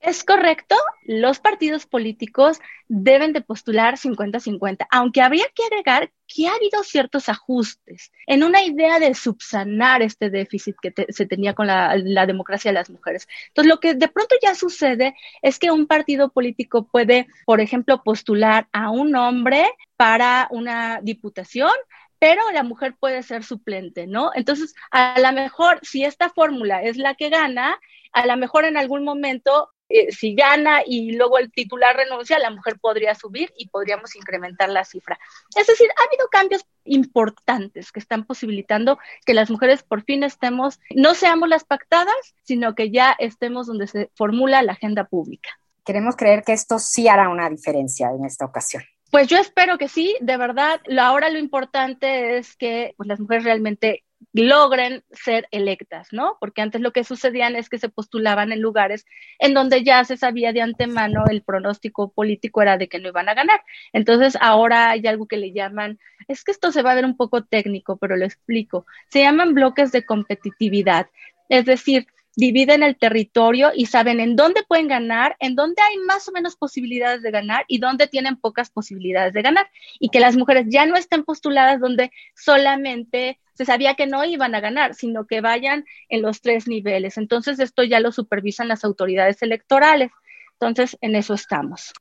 Es 0.00 0.22
correcto, 0.22 0.76
los 1.02 1.40
partidos 1.40 1.84
políticos 1.84 2.60
deben 2.86 3.32
de 3.32 3.40
postular 3.40 3.96
50-50, 3.96 4.86
aunque 4.90 5.22
habría 5.22 5.46
que 5.52 5.64
agregar 5.64 6.12
que 6.28 6.46
ha 6.46 6.54
habido 6.54 6.84
ciertos 6.84 7.28
ajustes 7.28 8.12
en 8.26 8.44
una 8.44 8.62
idea 8.62 9.00
de 9.00 9.14
subsanar 9.14 10.02
este 10.02 10.30
déficit 10.30 10.76
que 10.80 10.94
se 11.08 11.26
tenía 11.26 11.54
con 11.54 11.66
la, 11.66 11.96
la, 11.96 12.26
democracia 12.26 12.70
de 12.70 12.76
las 12.76 12.90
mujeres. 12.90 13.26
Entonces, 13.48 13.68
lo 13.68 13.80
que 13.80 13.94
de 13.94 14.06
pronto 14.06 14.36
ya 14.40 14.54
sucede 14.54 15.16
es 15.42 15.58
que 15.58 15.72
un 15.72 15.88
partido 15.88 16.30
político 16.30 16.86
puede, 16.86 17.26
por 17.44 17.60
ejemplo, 17.60 18.04
postular 18.04 18.68
a 18.72 18.90
un 18.90 19.16
hombre 19.16 19.66
para 19.96 20.46
una 20.52 21.00
diputación, 21.02 21.72
pero 22.20 22.42
la 22.52 22.62
mujer 22.62 22.94
puede 22.98 23.24
ser 23.24 23.42
suplente, 23.42 24.06
¿no? 24.06 24.30
Entonces, 24.34 24.74
a 24.92 25.18
lo 25.18 25.32
mejor, 25.32 25.80
si 25.82 26.04
esta 26.04 26.30
fórmula 26.30 26.82
es 26.82 26.96
la 26.96 27.14
que 27.14 27.30
gana, 27.30 27.80
a 28.12 28.26
lo 28.26 28.36
mejor 28.36 28.64
en 28.64 28.76
algún 28.76 29.04
momento 29.04 29.70
eh, 29.88 30.12
si 30.12 30.34
gana 30.34 30.82
y 30.86 31.12
luego 31.12 31.38
el 31.38 31.50
titular 31.50 31.96
renuncia, 31.96 32.38
la 32.38 32.50
mujer 32.50 32.78
podría 32.80 33.14
subir 33.14 33.52
y 33.56 33.68
podríamos 33.68 34.14
incrementar 34.16 34.68
la 34.68 34.84
cifra. 34.84 35.18
Es 35.56 35.66
decir, 35.66 35.88
ha 35.90 36.04
habido 36.04 36.28
cambios 36.28 36.64
importantes 36.84 37.92
que 37.92 38.00
están 38.00 38.24
posibilitando 38.24 38.98
que 39.24 39.34
las 39.34 39.50
mujeres 39.50 39.82
por 39.82 40.04
fin 40.04 40.24
estemos, 40.24 40.78
no 40.94 41.14
seamos 41.14 41.48
las 41.48 41.64
pactadas, 41.64 42.34
sino 42.42 42.74
que 42.74 42.90
ya 42.90 43.14
estemos 43.18 43.66
donde 43.66 43.86
se 43.86 44.10
formula 44.14 44.62
la 44.62 44.72
agenda 44.72 45.04
pública. 45.04 45.50
Queremos 45.84 46.16
creer 46.16 46.42
que 46.44 46.52
esto 46.52 46.78
sí 46.78 47.08
hará 47.08 47.30
una 47.30 47.48
diferencia 47.48 48.10
en 48.10 48.24
esta 48.26 48.44
ocasión. 48.44 48.82
Pues 49.10 49.26
yo 49.26 49.38
espero 49.38 49.78
que 49.78 49.88
sí, 49.88 50.14
de 50.20 50.36
verdad. 50.36 50.82
Ahora 51.00 51.30
lo 51.30 51.38
importante 51.38 52.36
es 52.36 52.56
que 52.56 52.92
pues, 52.98 53.06
las 53.08 53.18
mujeres 53.18 53.44
realmente 53.44 54.04
logren 54.32 55.04
ser 55.10 55.48
electas, 55.50 56.08
¿no? 56.12 56.36
Porque 56.40 56.62
antes 56.62 56.80
lo 56.80 56.92
que 56.92 57.04
sucedían 57.04 57.56
es 57.56 57.68
que 57.68 57.78
se 57.78 57.88
postulaban 57.88 58.52
en 58.52 58.60
lugares 58.60 59.06
en 59.38 59.54
donde 59.54 59.84
ya 59.84 60.04
se 60.04 60.16
sabía 60.16 60.52
de 60.52 60.60
antemano 60.60 61.24
el 61.30 61.42
pronóstico 61.42 62.12
político 62.12 62.62
era 62.62 62.76
de 62.76 62.88
que 62.88 62.98
no 62.98 63.08
iban 63.08 63.28
a 63.28 63.34
ganar. 63.34 63.62
Entonces 63.92 64.36
ahora 64.40 64.90
hay 64.90 65.06
algo 65.06 65.26
que 65.26 65.38
le 65.38 65.52
llaman, 65.52 65.98
es 66.28 66.44
que 66.44 66.52
esto 66.52 66.72
se 66.72 66.82
va 66.82 66.92
a 66.92 66.94
ver 66.94 67.04
un 67.04 67.16
poco 67.16 67.44
técnico, 67.44 67.96
pero 67.96 68.16
lo 68.16 68.24
explico, 68.24 68.86
se 69.08 69.22
llaman 69.22 69.54
bloques 69.54 69.92
de 69.92 70.04
competitividad. 70.04 71.08
Es 71.48 71.64
decir, 71.64 72.06
dividen 72.36 72.82
el 72.82 72.96
territorio 72.96 73.70
y 73.74 73.86
saben 73.86 74.20
en 74.20 74.36
dónde 74.36 74.62
pueden 74.62 74.88
ganar, 74.88 75.36
en 75.40 75.54
dónde 75.56 75.82
hay 75.82 75.98
más 75.98 76.28
o 76.28 76.32
menos 76.32 76.56
posibilidades 76.56 77.22
de 77.22 77.30
ganar 77.30 77.64
y 77.68 77.78
dónde 77.78 78.06
tienen 78.06 78.36
pocas 78.36 78.70
posibilidades 78.70 79.32
de 79.32 79.42
ganar. 79.42 79.68
Y 79.98 80.10
que 80.10 80.20
las 80.20 80.36
mujeres 80.36 80.66
ya 80.68 80.86
no 80.86 80.96
estén 80.96 81.24
postuladas 81.24 81.80
donde 81.80 82.12
solamente 82.36 83.40
se 83.54 83.64
sabía 83.64 83.94
que 83.94 84.06
no 84.06 84.24
iban 84.24 84.54
a 84.54 84.60
ganar, 84.60 84.94
sino 84.94 85.26
que 85.26 85.40
vayan 85.40 85.84
en 86.08 86.22
los 86.22 86.40
tres 86.40 86.68
niveles. 86.68 87.18
Entonces, 87.18 87.58
esto 87.58 87.82
ya 87.82 87.98
lo 87.98 88.12
supervisan 88.12 88.68
las 88.68 88.84
autoridades 88.84 89.42
electorales. 89.42 90.12
Entonces, 90.52 90.96
en 91.00 91.16
eso 91.16 91.34
estamos. 91.34 91.92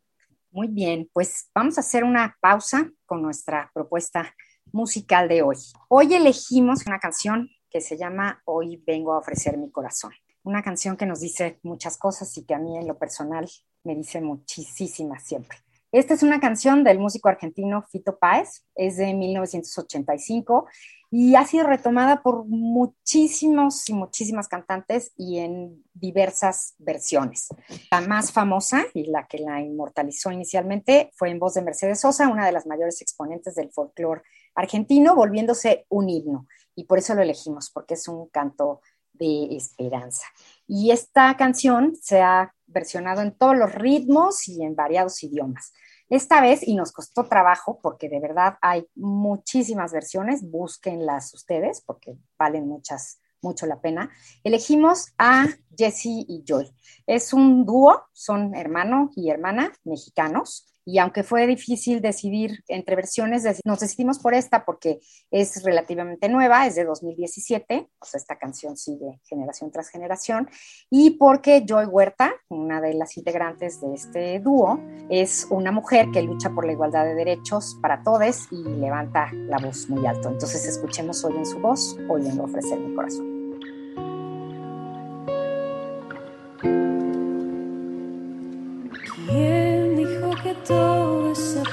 Muy 0.52 0.68
bien, 0.68 1.10
pues 1.14 1.50
vamos 1.54 1.78
a 1.78 1.82
hacer 1.82 2.04
una 2.04 2.38
pausa 2.40 2.92
con 3.06 3.22
nuestra 3.22 3.72
propuesta 3.74 4.36
musical 4.72 5.28
de 5.28 5.42
hoy. 5.42 5.58
Hoy 5.90 6.14
elegimos 6.14 6.86
una 6.86 7.00
canción 7.00 7.50
que 7.70 7.82
se 7.82 7.98
llama 7.98 8.42
Hoy 8.46 8.84
vengo 8.86 9.14
a 9.14 9.20
ofrecer 9.20 9.58
mi 9.58 9.72
corazón 9.72 10.12
una 10.48 10.64
canción 10.64 10.96
que 10.96 11.06
nos 11.06 11.20
dice 11.20 11.60
muchas 11.62 11.98
cosas 11.98 12.36
y 12.38 12.46
que 12.46 12.56
a 12.56 12.60
mí 12.60 12.78
en 12.78 12.88
lo 12.88 12.98
personal 12.98 13.48
me 13.84 13.96
dice 13.96 14.22
muchísimas 14.22 15.24
siempre. 15.24 15.58
Esta 15.92 16.14
es 16.14 16.24
una 16.24 16.40
canción 16.40 16.84
del 16.84 17.00
músico 17.00 17.30
argentino 17.30 17.84
Fito 17.90 18.18
Páez, 18.18 18.66
es 18.76 18.98
de 18.98 19.14
1985 19.14 20.68
y 21.10 21.36
ha 21.36 21.46
sido 21.46 21.66
retomada 21.66 22.22
por 22.22 22.46
muchísimos 22.46 23.88
y 23.90 23.94
muchísimas 23.94 24.50
cantantes 24.50 25.14
y 25.18 25.40
en 25.40 25.84
diversas 25.94 26.76
versiones. 26.78 27.48
La 27.90 28.02
más 28.02 28.32
famosa 28.34 28.86
y 28.94 29.06
la 29.06 29.28
que 29.28 29.40
la 29.40 29.62
inmortalizó 29.62 30.32
inicialmente 30.32 31.12
fue 31.16 31.30
en 31.30 31.40
voz 31.40 31.54
de 31.54 31.62
Mercedes 31.62 32.02
Sosa, 32.02 32.28
una 32.28 32.46
de 32.46 32.52
las 32.52 32.68
mayores 32.68 33.02
exponentes 33.02 33.56
del 33.56 33.72
folclore 33.72 34.24
argentino, 34.56 35.16
volviéndose 35.16 35.86
un 35.90 36.10
himno. 36.10 36.48
Y 36.78 36.84
por 36.84 37.00
eso 37.00 37.16
lo 37.16 37.24
elegimos, 37.24 37.72
porque 37.72 37.96
es 37.96 38.08
un 38.08 38.28
canto 38.28 38.82
de 39.14 39.56
esperanza. 39.56 40.28
Y 40.68 40.92
esta 40.92 41.36
canción 41.36 41.96
se 42.00 42.22
ha 42.22 42.54
versionado 42.68 43.24
en 43.24 43.36
todos 43.36 43.58
los 43.58 43.74
ritmos 43.74 44.48
y 44.48 44.64
en 44.64 44.76
variados 44.76 45.24
idiomas. 45.24 45.74
Esta 46.08 46.40
vez, 46.40 46.66
y 46.66 46.76
nos 46.76 46.92
costó 46.92 47.26
trabajo 47.26 47.80
porque 47.82 48.10
de 48.10 48.20
verdad 48.20 48.58
hay 48.62 48.88
muchísimas 48.94 49.92
versiones, 49.92 50.48
búsquenlas 50.48 51.34
ustedes 51.34 51.82
porque 51.82 52.16
valen 52.38 52.68
muchas, 52.68 53.20
mucho 53.42 53.66
la 53.66 53.82
pena. 53.82 54.12
Elegimos 54.44 55.14
a 55.18 55.48
Jesse 55.76 56.26
y 56.28 56.44
Joy. 56.46 56.72
Es 57.08 57.34
un 57.34 57.66
dúo, 57.66 58.04
son 58.14 58.54
hermano 58.54 59.10
y 59.16 59.32
hermana 59.32 59.74
mexicanos 59.84 60.68
y 60.88 61.00
aunque 61.00 61.22
fue 61.22 61.46
difícil 61.48 62.00
decidir 62.00 62.64
entre 62.70 62.96
versiones, 62.96 63.44
nos 63.66 63.82
decidimos 63.82 64.20
por 64.20 64.34
esta 64.34 64.64
porque 64.64 65.02
es 65.30 65.62
relativamente 65.64 66.30
nueva, 66.30 66.66
es 66.66 66.76
de 66.76 66.86
2017, 66.86 67.90
o 68.00 68.06
sea, 68.06 68.18
esta 68.18 68.38
canción 68.38 68.78
sigue 68.78 69.20
generación 69.26 69.70
tras 69.70 69.90
generación, 69.90 70.50
y 70.90 71.12
porque 71.12 71.66
Joy 71.68 71.88
Huerta, 71.88 72.34
una 72.48 72.80
de 72.80 72.94
las 72.94 73.18
integrantes 73.18 73.82
de 73.82 73.94
este 73.94 74.40
dúo, 74.40 74.80
es 75.10 75.46
una 75.50 75.74
mujer 75.74 76.08
que 76.14 76.22
lucha 76.22 76.52
por 76.52 76.66
la 76.66 76.72
igualdad 76.72 77.04
de 77.04 77.16
derechos 77.16 77.78
para 77.82 78.02
todos 78.02 78.48
y 78.50 78.64
levanta 78.64 79.30
la 79.34 79.58
voz 79.58 79.90
muy 79.90 80.08
alto. 80.08 80.30
Entonces 80.30 80.66
escuchemos 80.66 81.22
hoy 81.26 81.36
en 81.36 81.46
su 81.46 81.60
voz, 81.60 81.98
hoy 82.10 82.28
en 82.28 82.40
ofrecer 82.40 82.80
mi 82.80 82.96
corazón. 82.96 83.38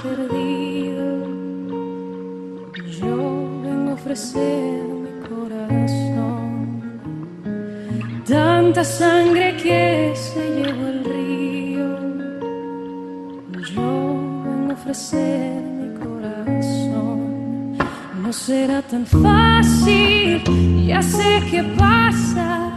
Perdido. 0.05 1.07
Yo 3.01 3.17
vengo 3.63 3.91
a 3.91 3.95
ofrecer 3.95 4.83
mi 5.05 5.13
corazón. 5.29 6.83
Tanta 8.27 8.85
sangre 8.85 9.57
que 9.63 10.13
se 10.15 10.43
llevó 10.57 10.87
el 10.89 11.05
río. 11.05 11.89
Yo 13.75 13.91
vengo 14.45 14.71
a 14.71 14.75
ofrecer 14.75 15.63
mi 15.81 15.89
corazón. 16.05 17.19
No 18.23 18.33
será 18.33 18.83
tan 18.83 19.05
fácil, 19.07 20.43
ya 20.87 21.03
sé 21.03 21.43
qué 21.51 21.63
pasa. 21.79 22.71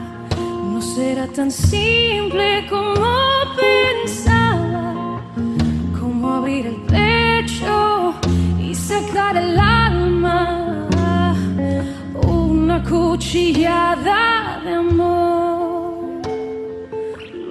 No 0.71 0.81
será 0.81 1.27
tan 1.27 1.51
simple 1.51 2.65
como 2.69 3.07
pensaba. 3.55 4.36
Y 8.97 9.05
sacar 9.05 9.37
el 9.37 9.59
alma, 9.59 10.87
una 12.27 12.83
cuchillada 12.83 14.61
de 14.63 14.73
amor, 14.73 16.21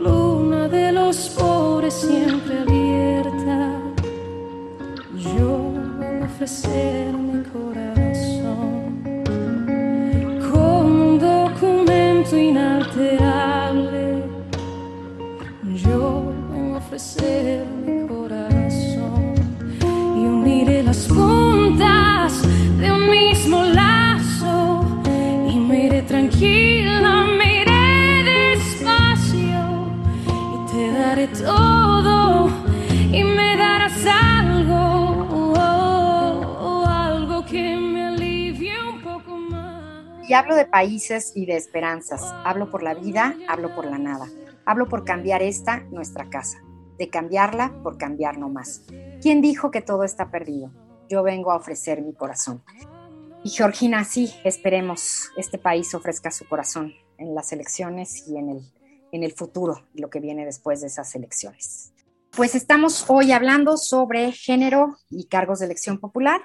luna 0.03 0.69
de 0.69 0.93
los 0.93 1.29
pobres 1.31 1.95
siempre 1.95 2.61
abierta. 2.61 3.81
Yo 5.37 5.73
voy 5.99 6.23
a 6.23 6.25
ofrecer 6.25 7.13
mi 7.13 7.43
corazón 7.45 9.03
como 10.51 10.81
un 10.81 11.19
documento 11.19 12.37
inalterable. 12.37 14.23
Yo 15.75 16.33
voy 16.51 16.75
a 16.75 16.79
ofrecer 16.79 17.96
hablo 40.37 40.55
de 40.55 40.67
países 40.67 41.33
y 41.35 41.47
de 41.47 41.57
esperanzas. 41.57 42.23
Hablo 42.45 42.71
por 42.71 42.83
la 42.83 42.95
vida, 42.95 43.37
hablo 43.49 43.75
por 43.75 43.87
la 43.87 43.99
nada. 43.99 44.29
Hablo 44.65 44.89
por 44.89 45.05
cambiar 45.05 45.43
esta, 45.43 45.81
nuestra 45.91 46.31
casa. 46.31 46.59
De 46.99 47.11
cambiarla 47.11 47.83
por 47.83 47.99
cambiar 47.99 48.39
no 48.39 48.49
más. 48.49 48.83
¿Quién 49.21 49.43
dijo 49.43 49.71
que 49.71 49.83
todo 49.83 50.05
está 50.05 50.31
perdido? 50.31 50.71
Yo 51.09 51.23
vengo 51.23 51.51
a 51.51 51.57
ofrecer 51.57 52.03
mi 52.03 52.15
corazón. 52.15 52.63
Y 53.43 53.51
Georgina, 53.51 54.05
sí, 54.05 54.33
esperemos 54.45 55.31
este 55.37 55.59
país 55.59 55.95
ofrezca 55.95 56.31
su 56.31 56.47
corazón 56.49 56.95
en 57.19 57.35
las 57.35 57.53
elecciones 57.53 58.29
y 58.29 58.37
en 58.37 58.51
el 58.51 58.73
en 59.13 59.25
el 59.25 59.33
futuro, 59.33 59.87
lo 59.95 60.11
que 60.11 60.21
viene 60.21 60.45
después 60.45 60.81
de 60.81 60.89
esas 60.89 61.15
elecciones. 61.15 61.93
Pues 62.31 62.55
estamos 62.55 63.07
hoy 63.09 63.33
hablando 63.33 63.77
sobre 63.77 64.33
género 64.33 64.99
y 65.09 65.27
cargos 65.27 65.61
de 65.61 65.67
elección 65.67 65.99
popular. 65.99 66.43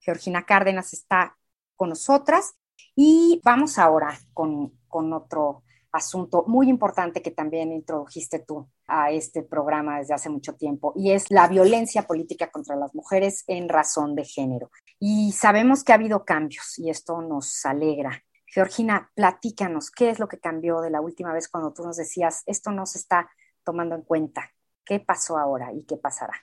Georgina 0.00 0.44
Cárdenas 0.44 0.92
está 0.92 1.38
con 1.76 1.88
nosotras 1.90 2.54
y 2.94 3.40
vamos 3.44 3.78
ahora 3.78 4.18
con, 4.32 4.78
con 4.88 5.12
otro 5.12 5.62
asunto 5.92 6.44
muy 6.46 6.68
importante 6.68 7.20
que 7.20 7.30
también 7.30 7.70
introdujiste 7.70 8.38
tú 8.40 8.68
a 8.86 9.10
este 9.10 9.42
programa 9.42 9.98
desde 9.98 10.14
hace 10.14 10.30
mucho 10.30 10.54
tiempo 10.54 10.92
y 10.96 11.12
es 11.12 11.30
la 11.30 11.48
violencia 11.48 12.02
política 12.02 12.50
contra 12.50 12.76
las 12.76 12.94
mujeres 12.94 13.44
en 13.46 13.68
razón 13.68 14.14
de 14.14 14.24
género. 14.24 14.70
Y 14.98 15.32
sabemos 15.32 15.84
que 15.84 15.92
ha 15.92 15.96
habido 15.96 16.24
cambios 16.24 16.78
y 16.78 16.90
esto 16.90 17.20
nos 17.20 17.64
alegra. 17.66 18.22
Georgina, 18.46 19.10
platícanos, 19.14 19.90
¿qué 19.90 20.10
es 20.10 20.18
lo 20.18 20.28
que 20.28 20.38
cambió 20.38 20.80
de 20.80 20.90
la 20.90 21.00
última 21.00 21.32
vez 21.32 21.48
cuando 21.48 21.72
tú 21.72 21.84
nos 21.84 21.96
decías, 21.96 22.42
esto 22.46 22.70
no 22.70 22.84
se 22.86 22.98
está 22.98 23.30
tomando 23.64 23.94
en 23.94 24.02
cuenta? 24.02 24.50
¿Qué 24.84 25.00
pasó 25.00 25.38
ahora 25.38 25.72
y 25.72 25.84
qué 25.84 25.96
pasará? 25.96 26.34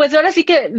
Pues 0.00 0.14
ahora 0.14 0.32
sí 0.32 0.44
que 0.44 0.72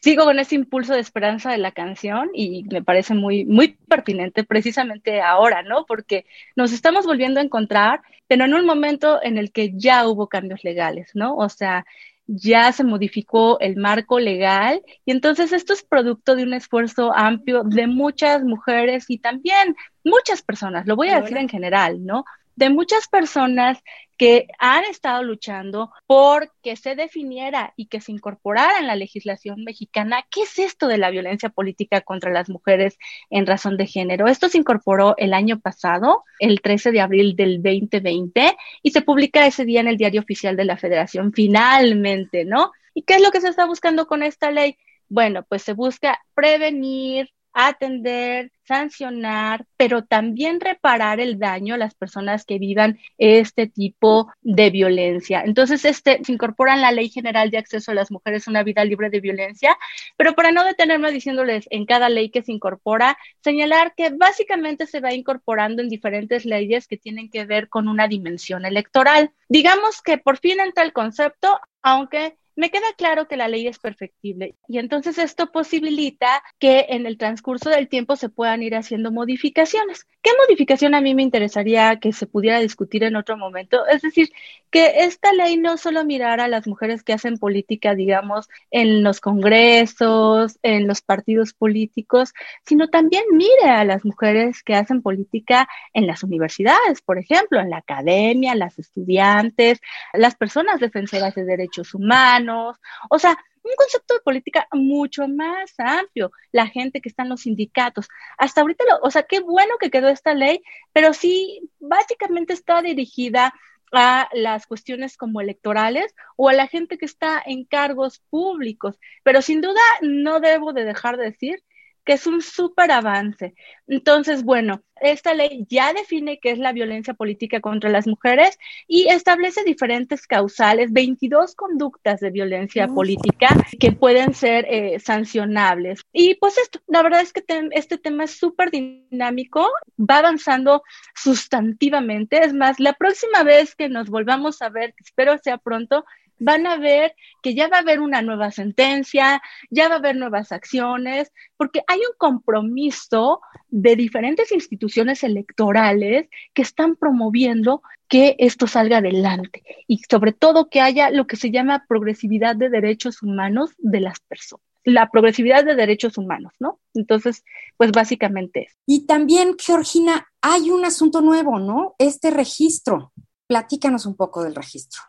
sigo 0.00 0.22
con 0.22 0.38
ese 0.38 0.54
impulso 0.54 0.94
de 0.94 1.00
esperanza 1.00 1.50
de 1.50 1.58
la 1.58 1.72
canción 1.72 2.30
y 2.32 2.62
me 2.70 2.80
parece 2.80 3.12
muy, 3.12 3.44
muy 3.44 3.76
pertinente 3.88 4.44
precisamente 4.44 5.20
ahora, 5.20 5.64
¿no? 5.64 5.84
Porque 5.84 6.26
nos 6.54 6.70
estamos 6.70 7.04
volviendo 7.04 7.40
a 7.40 7.42
encontrar, 7.42 8.02
pero 8.28 8.44
en 8.44 8.54
un 8.54 8.64
momento 8.64 9.20
en 9.20 9.36
el 9.36 9.50
que 9.50 9.72
ya 9.74 10.06
hubo 10.06 10.28
cambios 10.28 10.62
legales, 10.62 11.10
¿no? 11.14 11.34
O 11.34 11.48
sea, 11.48 11.86
ya 12.28 12.70
se 12.70 12.84
modificó 12.84 13.58
el 13.58 13.78
marco 13.78 14.20
legal 14.20 14.80
y 15.04 15.10
entonces 15.10 15.52
esto 15.52 15.72
es 15.72 15.82
producto 15.82 16.36
de 16.36 16.44
un 16.44 16.54
esfuerzo 16.54 17.12
amplio 17.12 17.64
de 17.64 17.88
muchas 17.88 18.44
mujeres 18.44 19.06
y 19.08 19.18
también 19.18 19.74
muchas 20.04 20.40
personas, 20.40 20.86
lo 20.86 20.94
voy 20.94 21.08
a 21.08 21.20
decir 21.20 21.36
en 21.36 21.48
general, 21.48 22.06
¿no? 22.06 22.24
De 22.58 22.70
muchas 22.70 23.06
personas 23.06 23.78
que 24.16 24.48
han 24.58 24.82
estado 24.82 25.22
luchando 25.22 25.92
por 26.08 26.52
que 26.60 26.74
se 26.74 26.96
definiera 26.96 27.72
y 27.76 27.86
que 27.86 28.00
se 28.00 28.10
incorporara 28.10 28.80
en 28.80 28.88
la 28.88 28.96
legislación 28.96 29.62
mexicana 29.62 30.24
qué 30.28 30.42
es 30.42 30.58
esto 30.58 30.88
de 30.88 30.98
la 30.98 31.10
violencia 31.10 31.50
política 31.50 32.00
contra 32.00 32.32
las 32.32 32.48
mujeres 32.48 32.98
en 33.30 33.46
razón 33.46 33.76
de 33.76 33.86
género. 33.86 34.26
Esto 34.26 34.48
se 34.48 34.58
incorporó 34.58 35.14
el 35.18 35.34
año 35.34 35.60
pasado, 35.60 36.24
el 36.40 36.60
13 36.60 36.90
de 36.90 37.00
abril 37.00 37.36
del 37.36 37.62
2020, 37.62 38.56
y 38.82 38.90
se 38.90 39.02
publica 39.02 39.46
ese 39.46 39.64
día 39.64 39.80
en 39.80 39.86
el 39.86 39.96
Diario 39.96 40.22
Oficial 40.22 40.56
de 40.56 40.64
la 40.64 40.76
Federación, 40.76 41.32
finalmente, 41.32 42.44
¿no? 42.44 42.72
¿Y 42.92 43.02
qué 43.02 43.14
es 43.14 43.22
lo 43.22 43.30
que 43.30 43.40
se 43.40 43.50
está 43.50 43.66
buscando 43.66 44.08
con 44.08 44.24
esta 44.24 44.50
ley? 44.50 44.76
Bueno, 45.08 45.44
pues 45.48 45.62
se 45.62 45.74
busca 45.74 46.20
prevenir, 46.34 47.30
atender, 47.52 48.52
sancionar, 48.64 49.64
pero 49.76 50.04
también 50.04 50.60
reparar 50.60 51.20
el 51.20 51.38
daño 51.38 51.74
a 51.74 51.78
las 51.78 51.94
personas 51.94 52.44
que 52.44 52.58
vivan 52.58 52.98
este 53.16 53.66
tipo 53.66 54.30
de 54.42 54.70
violencia. 54.70 55.42
Entonces, 55.44 55.84
este 55.84 56.22
se 56.22 56.32
incorpora 56.32 56.74
en 56.74 56.82
la 56.82 56.92
Ley 56.92 57.08
General 57.08 57.50
de 57.50 57.58
Acceso 57.58 57.90
a 57.90 57.94
las 57.94 58.10
Mujeres 58.10 58.46
a 58.46 58.50
una 58.50 58.62
vida 58.62 58.84
libre 58.84 59.10
de 59.10 59.20
violencia, 59.20 59.76
pero 60.16 60.34
para 60.34 60.52
no 60.52 60.64
detenerme 60.64 61.10
diciéndoles 61.10 61.66
en 61.70 61.86
cada 61.86 62.08
ley 62.08 62.30
que 62.30 62.42
se 62.42 62.52
incorpora, 62.52 63.16
señalar 63.42 63.94
que 63.96 64.10
básicamente 64.10 64.86
se 64.86 65.00
va 65.00 65.14
incorporando 65.14 65.82
en 65.82 65.88
diferentes 65.88 66.44
leyes 66.44 66.86
que 66.86 66.96
tienen 66.96 67.30
que 67.30 67.44
ver 67.44 67.68
con 67.68 67.88
una 67.88 68.08
dimensión 68.08 68.66
electoral. 68.66 69.32
Digamos 69.48 70.02
que 70.02 70.18
por 70.18 70.38
fin 70.38 70.60
entra 70.60 70.84
el 70.84 70.92
concepto, 70.92 71.58
aunque 71.82 72.36
me 72.58 72.70
queda 72.70 72.92
claro 72.96 73.28
que 73.28 73.36
la 73.36 73.46
ley 73.46 73.68
es 73.68 73.78
perfectible 73.78 74.56
y 74.66 74.78
entonces 74.78 75.16
esto 75.18 75.52
posibilita 75.52 76.42
que 76.58 76.86
en 76.88 77.06
el 77.06 77.16
transcurso 77.16 77.70
del 77.70 77.88
tiempo 77.88 78.16
se 78.16 78.30
puedan 78.30 78.64
ir 78.64 78.74
haciendo 78.74 79.12
modificaciones. 79.12 80.08
¿Qué 80.22 80.32
modificación 80.44 80.96
a 80.96 81.00
mí 81.00 81.14
me 81.14 81.22
interesaría 81.22 82.00
que 82.00 82.12
se 82.12 82.26
pudiera 82.26 82.58
discutir 82.58 83.04
en 83.04 83.14
otro 83.14 83.36
momento? 83.36 83.86
Es 83.86 84.02
decir, 84.02 84.32
que 84.72 85.04
esta 85.04 85.32
ley 85.32 85.56
no 85.56 85.76
solo 85.76 86.04
mirara 86.04 86.46
a 86.46 86.48
las 86.48 86.66
mujeres 86.66 87.04
que 87.04 87.12
hacen 87.12 87.38
política, 87.38 87.94
digamos, 87.94 88.48
en 88.72 89.04
los 89.04 89.20
congresos, 89.20 90.58
en 90.64 90.88
los 90.88 91.00
partidos 91.00 91.52
políticos, 91.52 92.34
sino 92.66 92.88
también 92.88 93.22
mire 93.30 93.70
a 93.70 93.84
las 93.84 94.04
mujeres 94.04 94.64
que 94.64 94.74
hacen 94.74 95.00
política 95.00 95.68
en 95.94 96.08
las 96.08 96.24
universidades, 96.24 97.02
por 97.02 97.18
ejemplo, 97.18 97.60
en 97.60 97.70
la 97.70 97.78
academia, 97.78 98.56
las 98.56 98.80
estudiantes, 98.80 99.78
las 100.12 100.34
personas 100.34 100.80
defensoras 100.80 101.36
de 101.36 101.44
derechos 101.44 101.94
humanos 101.94 102.47
o 102.48 103.18
sea, 103.18 103.36
un 103.62 103.72
concepto 103.76 104.14
de 104.14 104.20
política 104.20 104.66
mucho 104.72 105.28
más 105.28 105.74
amplio, 105.78 106.30
la 106.52 106.66
gente 106.66 107.00
que 107.00 107.08
está 107.08 107.22
en 107.22 107.30
los 107.30 107.42
sindicatos. 107.42 108.08
Hasta 108.38 108.60
ahorita, 108.60 108.84
o 109.02 109.10
sea, 109.10 109.24
qué 109.24 109.40
bueno 109.40 109.76
que 109.78 109.90
quedó 109.90 110.08
esta 110.08 110.34
ley, 110.34 110.62
pero 110.92 111.12
sí, 111.12 111.60
básicamente 111.78 112.52
está 112.52 112.82
dirigida 112.82 113.54
a 113.92 114.28
las 114.32 114.66
cuestiones 114.66 115.16
como 115.16 115.40
electorales 115.40 116.14
o 116.36 116.48
a 116.48 116.52
la 116.52 116.66
gente 116.66 116.98
que 116.98 117.06
está 117.06 117.42
en 117.44 117.64
cargos 117.64 118.20
públicos. 118.30 118.98
Pero 119.22 119.42
sin 119.42 119.60
duda 119.60 119.80
no 120.02 120.40
debo 120.40 120.72
de 120.72 120.84
dejar 120.84 121.16
de 121.16 121.24
decir 121.24 121.62
que 122.08 122.14
es 122.14 122.26
un 122.26 122.40
súper 122.40 122.90
avance. 122.90 123.52
Entonces, 123.86 124.42
bueno, 124.42 124.82
esta 124.98 125.34
ley 125.34 125.66
ya 125.68 125.92
define 125.92 126.40
qué 126.40 126.52
es 126.52 126.58
la 126.58 126.72
violencia 126.72 127.12
política 127.12 127.60
contra 127.60 127.90
las 127.90 128.06
mujeres 128.06 128.58
y 128.86 129.08
establece 129.08 129.62
diferentes 129.62 130.26
causales, 130.26 130.90
22 130.90 131.54
conductas 131.54 132.20
de 132.20 132.30
violencia 132.30 132.88
política 132.88 133.48
que 133.78 133.92
pueden 133.92 134.32
ser 134.32 134.64
eh, 134.70 134.98
sancionables. 135.00 136.00
Y 136.10 136.36
pues 136.36 136.56
esto, 136.56 136.80
la 136.86 137.02
verdad 137.02 137.20
es 137.20 137.34
que 137.34 137.44
este 137.72 137.98
tema 137.98 138.24
es 138.24 138.30
súper 138.30 138.70
dinámico, 138.70 139.68
va 139.98 140.20
avanzando 140.20 140.82
sustantivamente. 141.14 142.42
Es 142.42 142.54
más, 142.54 142.80
la 142.80 142.94
próxima 142.94 143.42
vez 143.42 143.74
que 143.74 143.90
nos 143.90 144.08
volvamos 144.08 144.62
a 144.62 144.70
ver, 144.70 144.94
espero 144.98 145.36
sea 145.36 145.58
pronto, 145.58 146.06
van 146.38 146.66
a 146.66 146.76
ver 146.76 147.14
que 147.42 147.54
ya 147.54 147.68
va 147.68 147.78
a 147.78 147.80
haber 147.80 148.00
una 148.00 148.22
nueva 148.22 148.50
sentencia, 148.50 149.42
ya 149.70 149.88
va 149.88 149.96
a 149.96 149.98
haber 149.98 150.16
nuevas 150.16 150.52
acciones, 150.52 151.32
porque 151.56 151.82
hay 151.86 151.98
un 151.98 152.14
compromiso 152.18 153.40
de 153.68 153.96
diferentes 153.96 154.52
instituciones 154.52 155.22
electorales 155.22 156.28
que 156.54 156.62
están 156.62 156.96
promoviendo 156.96 157.82
que 158.08 158.36
esto 158.38 158.66
salga 158.66 158.98
adelante 158.98 159.62
y 159.86 160.00
sobre 160.10 160.32
todo 160.32 160.70
que 160.70 160.80
haya 160.80 161.10
lo 161.10 161.26
que 161.26 161.36
se 161.36 161.50
llama 161.50 161.84
progresividad 161.88 162.56
de 162.56 162.70
derechos 162.70 163.22
humanos 163.22 163.70
de 163.78 164.00
las 164.00 164.20
personas 164.20 164.68
la 164.84 165.10
progresividad 165.10 165.64
de 165.64 165.74
derechos 165.74 166.16
humanos, 166.16 166.52
¿no? 166.58 166.80
Entonces, 166.94 167.44
pues 167.76 167.92
básicamente 167.92 168.62
es. 168.62 168.76
Y 168.86 169.06
también, 169.06 169.56
Georgina, 169.58 170.26
hay 170.40 170.70
un 170.70 170.84
asunto 170.84 171.20
nuevo, 171.20 171.58
¿no? 171.58 171.94
Este 171.98 172.30
registro. 172.30 173.12
Platícanos 173.46 174.06
un 174.06 174.16
poco 174.16 174.42
del 174.42 174.54
registro. 174.54 175.02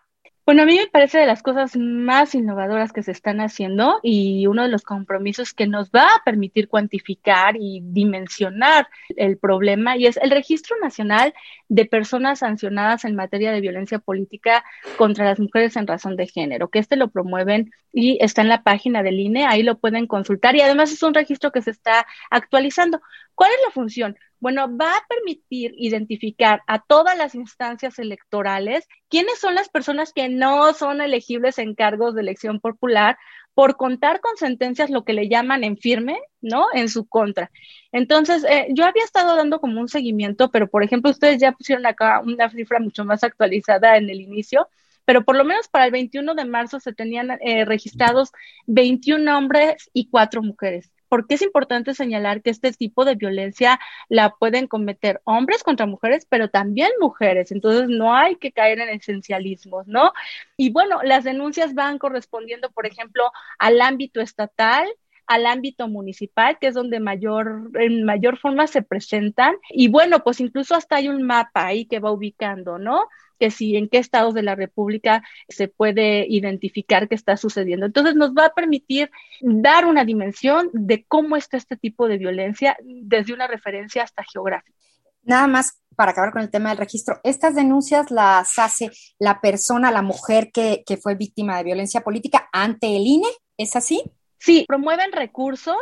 Bueno, 0.50 0.64
a 0.64 0.66
mí 0.66 0.78
me 0.78 0.88
parece 0.88 1.20
de 1.20 1.28
las 1.28 1.44
cosas 1.44 1.78
más 1.78 2.34
innovadoras 2.34 2.92
que 2.92 3.04
se 3.04 3.12
están 3.12 3.40
haciendo 3.40 4.00
y 4.02 4.48
uno 4.48 4.64
de 4.64 4.70
los 4.70 4.82
compromisos 4.82 5.54
que 5.54 5.68
nos 5.68 5.92
va 5.92 6.06
a 6.06 6.24
permitir 6.26 6.68
cuantificar 6.68 7.56
y 7.56 7.82
dimensionar 7.84 8.88
el 9.10 9.38
problema 9.38 9.96
y 9.96 10.08
es 10.08 10.18
el 10.18 10.32
Registro 10.32 10.76
Nacional 10.82 11.36
de 11.68 11.86
Personas 11.86 12.40
Sancionadas 12.40 13.06
en 13.06 13.16
materia 13.16 13.52
de 13.52 13.62
violencia 13.62 14.00
política 14.00 14.64
contra 14.98 15.26
las 15.26 15.40
mujeres 15.40 15.76
en 15.76 15.86
razón 15.86 16.16
de 16.16 16.26
género, 16.26 16.70
que 16.70 16.80
este 16.80 16.96
lo 16.96 17.12
promueven 17.12 17.72
y 17.94 18.18
está 18.20 18.42
en 18.42 18.50
la 18.50 18.64
página 18.64 19.04
del 19.04 19.20
INE, 19.20 19.46
ahí 19.46 19.62
lo 19.62 19.78
pueden 19.78 20.08
consultar 20.08 20.56
y 20.56 20.62
además 20.62 20.92
es 20.92 21.04
un 21.04 21.14
registro 21.14 21.52
que 21.52 21.62
se 21.62 21.70
está 21.70 22.08
actualizando. 22.32 23.02
¿Cuál 23.36 23.52
es 23.52 23.60
la 23.68 23.72
función? 23.72 24.18
Bueno, 24.40 24.76
va 24.78 24.96
a 24.96 25.06
permitir 25.10 25.74
identificar 25.78 26.62
a 26.66 26.82
todas 26.82 27.18
las 27.18 27.36
instancias 27.36 28.00
electorales 28.00 28.88
quiénes 29.10 29.40
son 29.40 29.54
las 29.56 29.68
personas 29.70 30.14
que 30.14 30.30
no 30.30 30.74
son 30.74 31.02
elegibles 31.02 31.58
en 31.60 31.76
cargos 31.76 32.16
de 32.16 32.22
elección 32.22 32.62
popular 32.62 33.18
por 33.54 33.76
contar 33.76 34.22
con 34.22 34.38
sentencias 34.38 34.90
lo 34.90 35.04
que 35.04 35.12
le 35.12 35.28
llaman 35.28 35.66
en 35.66 35.78
firme, 35.78 36.18
¿no? 36.40 36.68
En 36.74 36.88
su 36.88 37.08
contra. 37.08 37.52
Entonces, 37.92 38.46
eh, 38.46 38.68
yo 38.70 38.86
había 38.86 39.04
estado 39.04 39.36
dando 39.36 39.60
como 39.60 39.82
un 39.82 39.90
seguimiento, 39.90 40.50
pero 40.52 40.70
por 40.70 40.84
ejemplo, 40.84 41.12
ustedes 41.12 41.42
ya 41.42 41.52
pusieron 41.52 41.86
acá 41.86 42.22
una 42.22 42.50
cifra 42.50 42.80
mucho 42.80 43.04
más 43.04 43.24
actualizada 43.26 43.98
en 43.98 44.10
el 44.10 44.22
inicio, 44.22 44.70
pero 45.04 45.26
por 45.26 45.36
lo 45.36 45.44
menos 45.44 45.68
para 45.68 45.86
el 45.86 45.92
21 45.92 46.36
de 46.36 46.46
marzo 46.46 46.80
se 46.80 46.94
tenían 46.94 47.32
eh, 47.42 47.66
registrados 47.66 48.32
21 48.68 49.38
hombres 49.38 49.90
y 49.92 50.08
4 50.10 50.42
mujeres 50.42 50.90
porque 51.10 51.36
es 51.36 51.42
importante 51.42 51.94
señalar 51.94 52.42
que 52.42 52.52
este 52.52 52.72
tipo 52.72 53.06
de 53.06 53.16
violencia 53.16 53.80
la 54.08 54.36
pueden 54.36 54.68
cometer 54.68 55.22
hombres 55.26 55.64
contra 55.64 55.86
mujeres, 55.86 56.26
pero 56.30 56.50
también 56.50 56.90
mujeres. 57.00 57.52
Entonces 57.52 57.90
no 57.90 58.16
hay 58.16 58.36
que 58.38 58.52
caer 58.52 58.80
en 58.80 58.90
esencialismos, 58.90 59.88
¿no? 59.88 60.14
Y 60.58 60.72
bueno, 60.72 61.02
las 61.04 61.24
denuncias 61.24 61.74
van 61.74 61.98
correspondiendo, 62.00 62.72
por 62.72 62.86
ejemplo, 62.86 63.32
al 63.58 63.82
ámbito 63.82 64.22
estatal, 64.22 64.88
al 65.30 65.46
ámbito 65.46 65.88
municipal, 65.88 66.58
que 66.60 66.68
es 66.68 66.74
donde 66.74 67.00
mayor, 67.00 67.72
en 67.76 68.04
mayor 68.04 68.38
forma 68.38 68.68
se 68.68 68.82
presentan. 68.82 69.56
Y 69.70 69.88
bueno, 69.88 70.24
pues 70.24 70.42
incluso 70.42 70.76
hasta 70.76 70.98
hay 70.98 71.08
un 71.08 71.24
mapa 71.24 71.68
ahí 71.68 71.86
que 71.86 72.00
va 72.00 72.12
ubicando, 72.12 72.78
¿no? 72.78 73.06
que 73.40 73.52
si 73.52 73.78
en 73.78 73.88
qué 73.88 74.00
estados 74.00 74.34
de 74.34 74.44
la 74.44 74.56
República 74.56 75.24
se 75.48 75.70
puede 75.70 76.26
identificar 76.28 77.08
qué 77.08 77.16
está 77.16 77.38
sucediendo. 77.38 77.86
Entonces 77.86 78.16
nos 78.16 78.32
va 78.32 78.48
a 78.48 78.54
permitir 78.54 79.10
dar 79.40 79.86
una 79.86 80.04
dimensión 80.04 80.70
de 80.74 81.06
cómo 81.06 81.38
está 81.38 81.56
este 81.56 81.78
tipo 81.78 82.10
de 82.10 82.18
violencia 82.18 82.76
desde 82.84 83.34
una 83.34 83.48
referencia 83.48 84.04
hasta 84.04 84.26
geográfica. 84.26 84.78
Nada 85.24 85.48
más 85.48 85.82
para 85.96 86.12
acabar 86.12 86.32
con 86.32 86.42
el 86.42 86.50
tema 86.50 86.70
del 86.70 86.78
registro, 86.78 87.20
estas 87.24 87.56
denuncias 87.56 88.10
las 88.10 88.58
hace 88.58 88.90
la 89.20 89.42
persona, 89.42 89.92
la 89.92 90.02
mujer 90.02 90.50
que, 90.52 90.84
fue 91.02 91.16
víctima 91.16 91.58
de 91.58 91.66
violencia 91.66 92.02
política 92.02 92.50
ante 92.52 92.96
el 92.96 93.06
INE, 93.06 93.28
¿es 93.58 93.76
así? 93.76 94.02
Sí, 94.40 94.66
promueven 94.68 95.12
recursos 95.12 95.78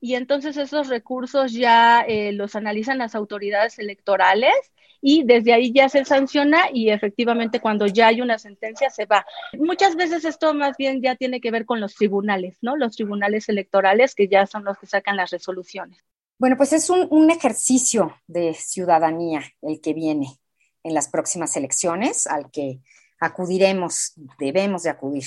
y 0.00 0.14
entonces 0.14 0.56
esos 0.56 0.88
recursos 0.88 1.52
ya 1.52 2.00
eh, 2.00 2.32
los 2.32 2.56
analizan 2.56 2.98
las 2.98 3.14
autoridades 3.14 3.78
electorales 3.78 4.52
y 5.00 5.24
desde 5.24 5.52
ahí 5.52 5.72
ya 5.72 5.88
se 5.88 6.04
sanciona 6.04 6.64
y 6.72 6.90
efectivamente 6.90 7.60
cuando 7.60 7.86
ya 7.86 8.08
hay 8.08 8.20
una 8.20 8.38
sentencia 8.38 8.90
se 8.90 9.06
va. 9.06 9.24
Muchas 9.58 9.96
veces 9.96 10.24
esto 10.24 10.54
más 10.54 10.76
bien 10.76 11.02
ya 11.02 11.16
tiene 11.16 11.40
que 11.40 11.50
ver 11.50 11.66
con 11.66 11.80
los 11.80 11.94
tribunales, 11.94 12.58
¿no? 12.62 12.76
Los 12.76 12.96
tribunales 12.96 13.48
electorales 13.48 14.14
que 14.14 14.28
ya 14.28 14.46
son 14.46 14.64
los 14.64 14.78
que 14.78 14.86
sacan 14.86 15.16
las 15.16 15.30
resoluciones. 15.30 15.98
Bueno, 16.38 16.56
pues 16.56 16.72
es 16.72 16.90
un, 16.90 17.06
un 17.10 17.30
ejercicio 17.30 18.16
de 18.26 18.54
ciudadanía 18.54 19.42
el 19.62 19.80
que 19.80 19.94
viene 19.94 20.38
en 20.82 20.94
las 20.94 21.08
próximas 21.08 21.56
elecciones 21.56 22.26
al 22.26 22.50
que 22.50 22.80
acudiremos, 23.20 24.14
debemos 24.38 24.82
de 24.82 24.90
acudir 24.90 25.24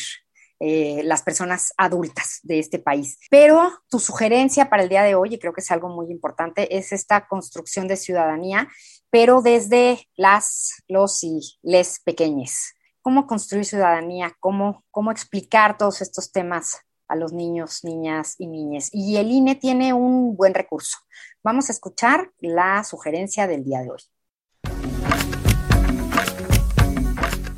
eh, 0.60 1.02
las 1.04 1.22
personas 1.22 1.74
adultas 1.76 2.40
de 2.44 2.60
este 2.60 2.80
país. 2.80 3.20
Pero 3.30 3.72
tu 3.90 4.00
sugerencia 4.00 4.70
para 4.70 4.84
el 4.84 4.90
día 4.90 5.04
de 5.04 5.14
hoy, 5.14 5.36
y 5.36 5.40
creo 5.40 5.54
que 5.54 5.62
es 5.62 5.72
algo 5.72 5.90
muy 5.90 6.10
importante, 6.10 6.78
es 6.78 6.94
esta 6.94 7.28
construcción 7.28 7.88
de 7.88 7.98
ciudadanía, 7.98 8.70
pero 9.10 9.42
desde 9.42 10.08
las, 10.16 10.84
los 10.88 11.24
y 11.24 11.42
les 11.62 12.00
pequeñes. 12.00 12.74
¿Cómo 13.02 13.28
construir 13.28 13.66
ciudadanía? 13.66 14.36
¿Cómo, 14.40 14.84
cómo 14.92 15.12
explicar 15.12 15.78
todos 15.78 16.02
estos 16.02 16.32
temas 16.32 16.80
a 17.08 17.16
los 17.16 17.34
niños, 17.34 17.84
niñas 17.84 18.36
y 18.38 18.48
niñas? 18.48 18.90
Y 18.92 19.18
el 19.18 19.32
INE 19.32 19.56
tiene 19.56 19.94
un 19.94 20.36
buen 20.36 20.54
recurso. 20.54 20.98
Vamos 21.44 21.70
a 21.70 21.74
escuchar 21.74 22.32
la 22.40 22.84
sugerencia 22.84 23.46
del 23.46 23.64
día 23.64 23.82
de 23.82 23.92
hoy. 23.92 24.00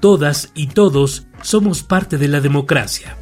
Todas 0.00 0.50
y 0.54 0.66
todos 0.66 1.26
somos 1.40 1.82
parte 1.82 2.18
de 2.18 2.28
la 2.28 2.42
democracia. 2.42 3.16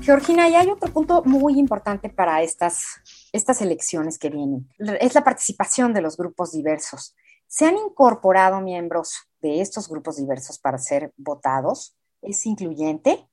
Georgina, 0.00 0.48
y 0.48 0.56
hay 0.56 0.68
otro 0.68 0.92
punto 0.92 1.22
muy 1.24 1.60
importante 1.60 2.08
para 2.08 2.42
estas, 2.42 3.00
estas 3.32 3.62
elecciones 3.62 4.18
que 4.18 4.30
vienen. 4.30 4.68
Es 5.00 5.14
la 5.14 5.22
participación 5.22 5.94
de 5.94 6.02
los 6.02 6.16
grupos 6.16 6.50
diversos. 6.50 7.14
Se 7.52 7.66
han 7.66 7.76
incorporado 7.76 8.62
miembros 8.62 9.28
de 9.42 9.60
estos 9.60 9.86
grupos 9.86 10.16
diversos 10.16 10.58
para 10.58 10.78
ser 10.78 11.12
votados? 11.18 11.94
¿Es 12.22 12.46
incluyente? 12.46 13.28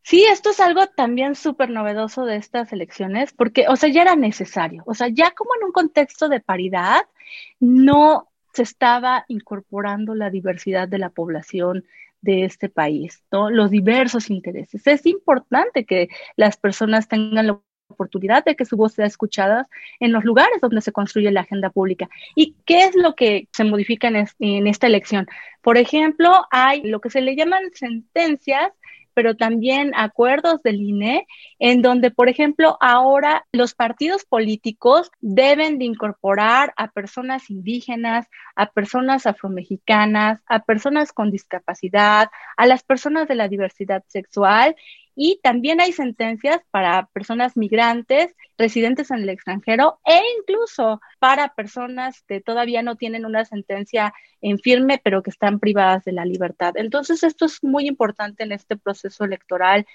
Sí, 0.00 0.24
esto 0.30 0.50
es 0.50 0.60
algo 0.60 0.86
también 0.86 1.34
súper 1.34 1.70
novedoso 1.70 2.24
de 2.24 2.36
estas 2.36 2.72
elecciones, 2.72 3.32
porque, 3.32 3.66
o 3.68 3.74
sea, 3.74 3.88
ya 3.88 4.02
era 4.02 4.14
necesario. 4.14 4.84
O 4.86 4.94
sea, 4.94 5.08
ya 5.08 5.32
como 5.32 5.56
en 5.56 5.64
un 5.64 5.72
contexto 5.72 6.28
de 6.28 6.38
paridad, 6.38 7.02
no 7.58 8.28
se 8.52 8.62
estaba 8.62 9.24
incorporando 9.26 10.14
la 10.14 10.30
diversidad 10.30 10.86
de 10.86 10.98
la 10.98 11.10
población 11.10 11.84
de 12.20 12.44
este 12.44 12.68
país, 12.68 13.24
¿no? 13.32 13.50
Los 13.50 13.72
diversos 13.72 14.30
intereses. 14.30 14.86
Es 14.86 15.04
importante 15.04 15.84
que 15.84 16.10
las 16.36 16.56
personas 16.58 17.08
tengan 17.08 17.48
oportunidad 17.88 18.44
de 18.44 18.56
que 18.56 18.64
su 18.64 18.76
voz 18.76 18.94
sea 18.94 19.06
escuchada 19.06 19.68
en 20.00 20.12
los 20.12 20.24
lugares 20.24 20.60
donde 20.60 20.80
se 20.80 20.92
construye 20.92 21.30
la 21.30 21.40
agenda 21.40 21.70
pública. 21.70 22.08
¿Y 22.34 22.54
qué 22.66 22.84
es 22.84 22.94
lo 22.94 23.14
que 23.14 23.48
se 23.52 23.64
modifica 23.64 24.08
en, 24.08 24.66
esta 24.66 24.86
elección? 24.86 25.26
Por 25.62 25.78
ejemplo, 25.78 26.46
hay 26.50 26.82
lo 26.82 27.00
que 27.00 27.10
se 27.10 27.20
le 27.20 27.36
llaman 27.36 27.62
sentencias 27.74 28.72
pero 29.16 29.36
también 29.36 29.92
acuerdos 29.94 30.60
del 30.64 30.80
INE, 30.80 31.28
en 31.60 31.82
donde, 31.82 32.10
por 32.10 32.28
ejemplo, 32.28 32.76
ahora 32.80 33.46
los 33.52 33.72
partidos 33.72 34.24
políticos 34.24 35.12
deben 35.20 35.78
de 35.78 35.84
incorporar 35.84 36.74
a 36.76 36.90
personas 36.90 37.48
indígenas, 37.48 38.26
a 38.56 38.72
personas 38.72 39.26
afromexicanas, 39.26 40.40
a 40.46 40.64
personas 40.64 41.12
con 41.12 41.30
discapacidad, 41.30 42.28
a 42.56 42.66
las 42.66 42.82
personas 42.82 43.28
de 43.28 43.36
la 43.36 43.46
diversidad 43.46 44.02
sexual 44.08 44.74
y 45.16 45.40
también 45.42 45.80
hay 45.80 45.92
sentencias 45.92 46.60
para 46.70 47.06
personas 47.12 47.56
migrantes, 47.56 48.34
residentes 48.58 49.10
en 49.10 49.18
el 49.18 49.28
extranjero 49.28 50.00
e 50.04 50.20
incluso 50.38 51.00
para 51.18 51.54
personas 51.54 52.22
que 52.22 52.40
todavía 52.40 52.82
no 52.82 52.96
tienen 52.96 53.24
una 53.24 53.44
sentencia 53.44 54.12
en 54.40 54.58
firme, 54.58 55.00
pero 55.02 55.22
que 55.22 55.30
están 55.30 55.60
privadas 55.60 56.04
de 56.04 56.12
la 56.12 56.24
libertad. 56.24 56.74
Entonces, 56.76 57.22
esto 57.22 57.46
es 57.46 57.62
muy 57.62 57.86
importante 57.86 58.44
en 58.44 58.52
este 58.52 58.76
proceso 58.76 59.24
electoral. 59.24 59.86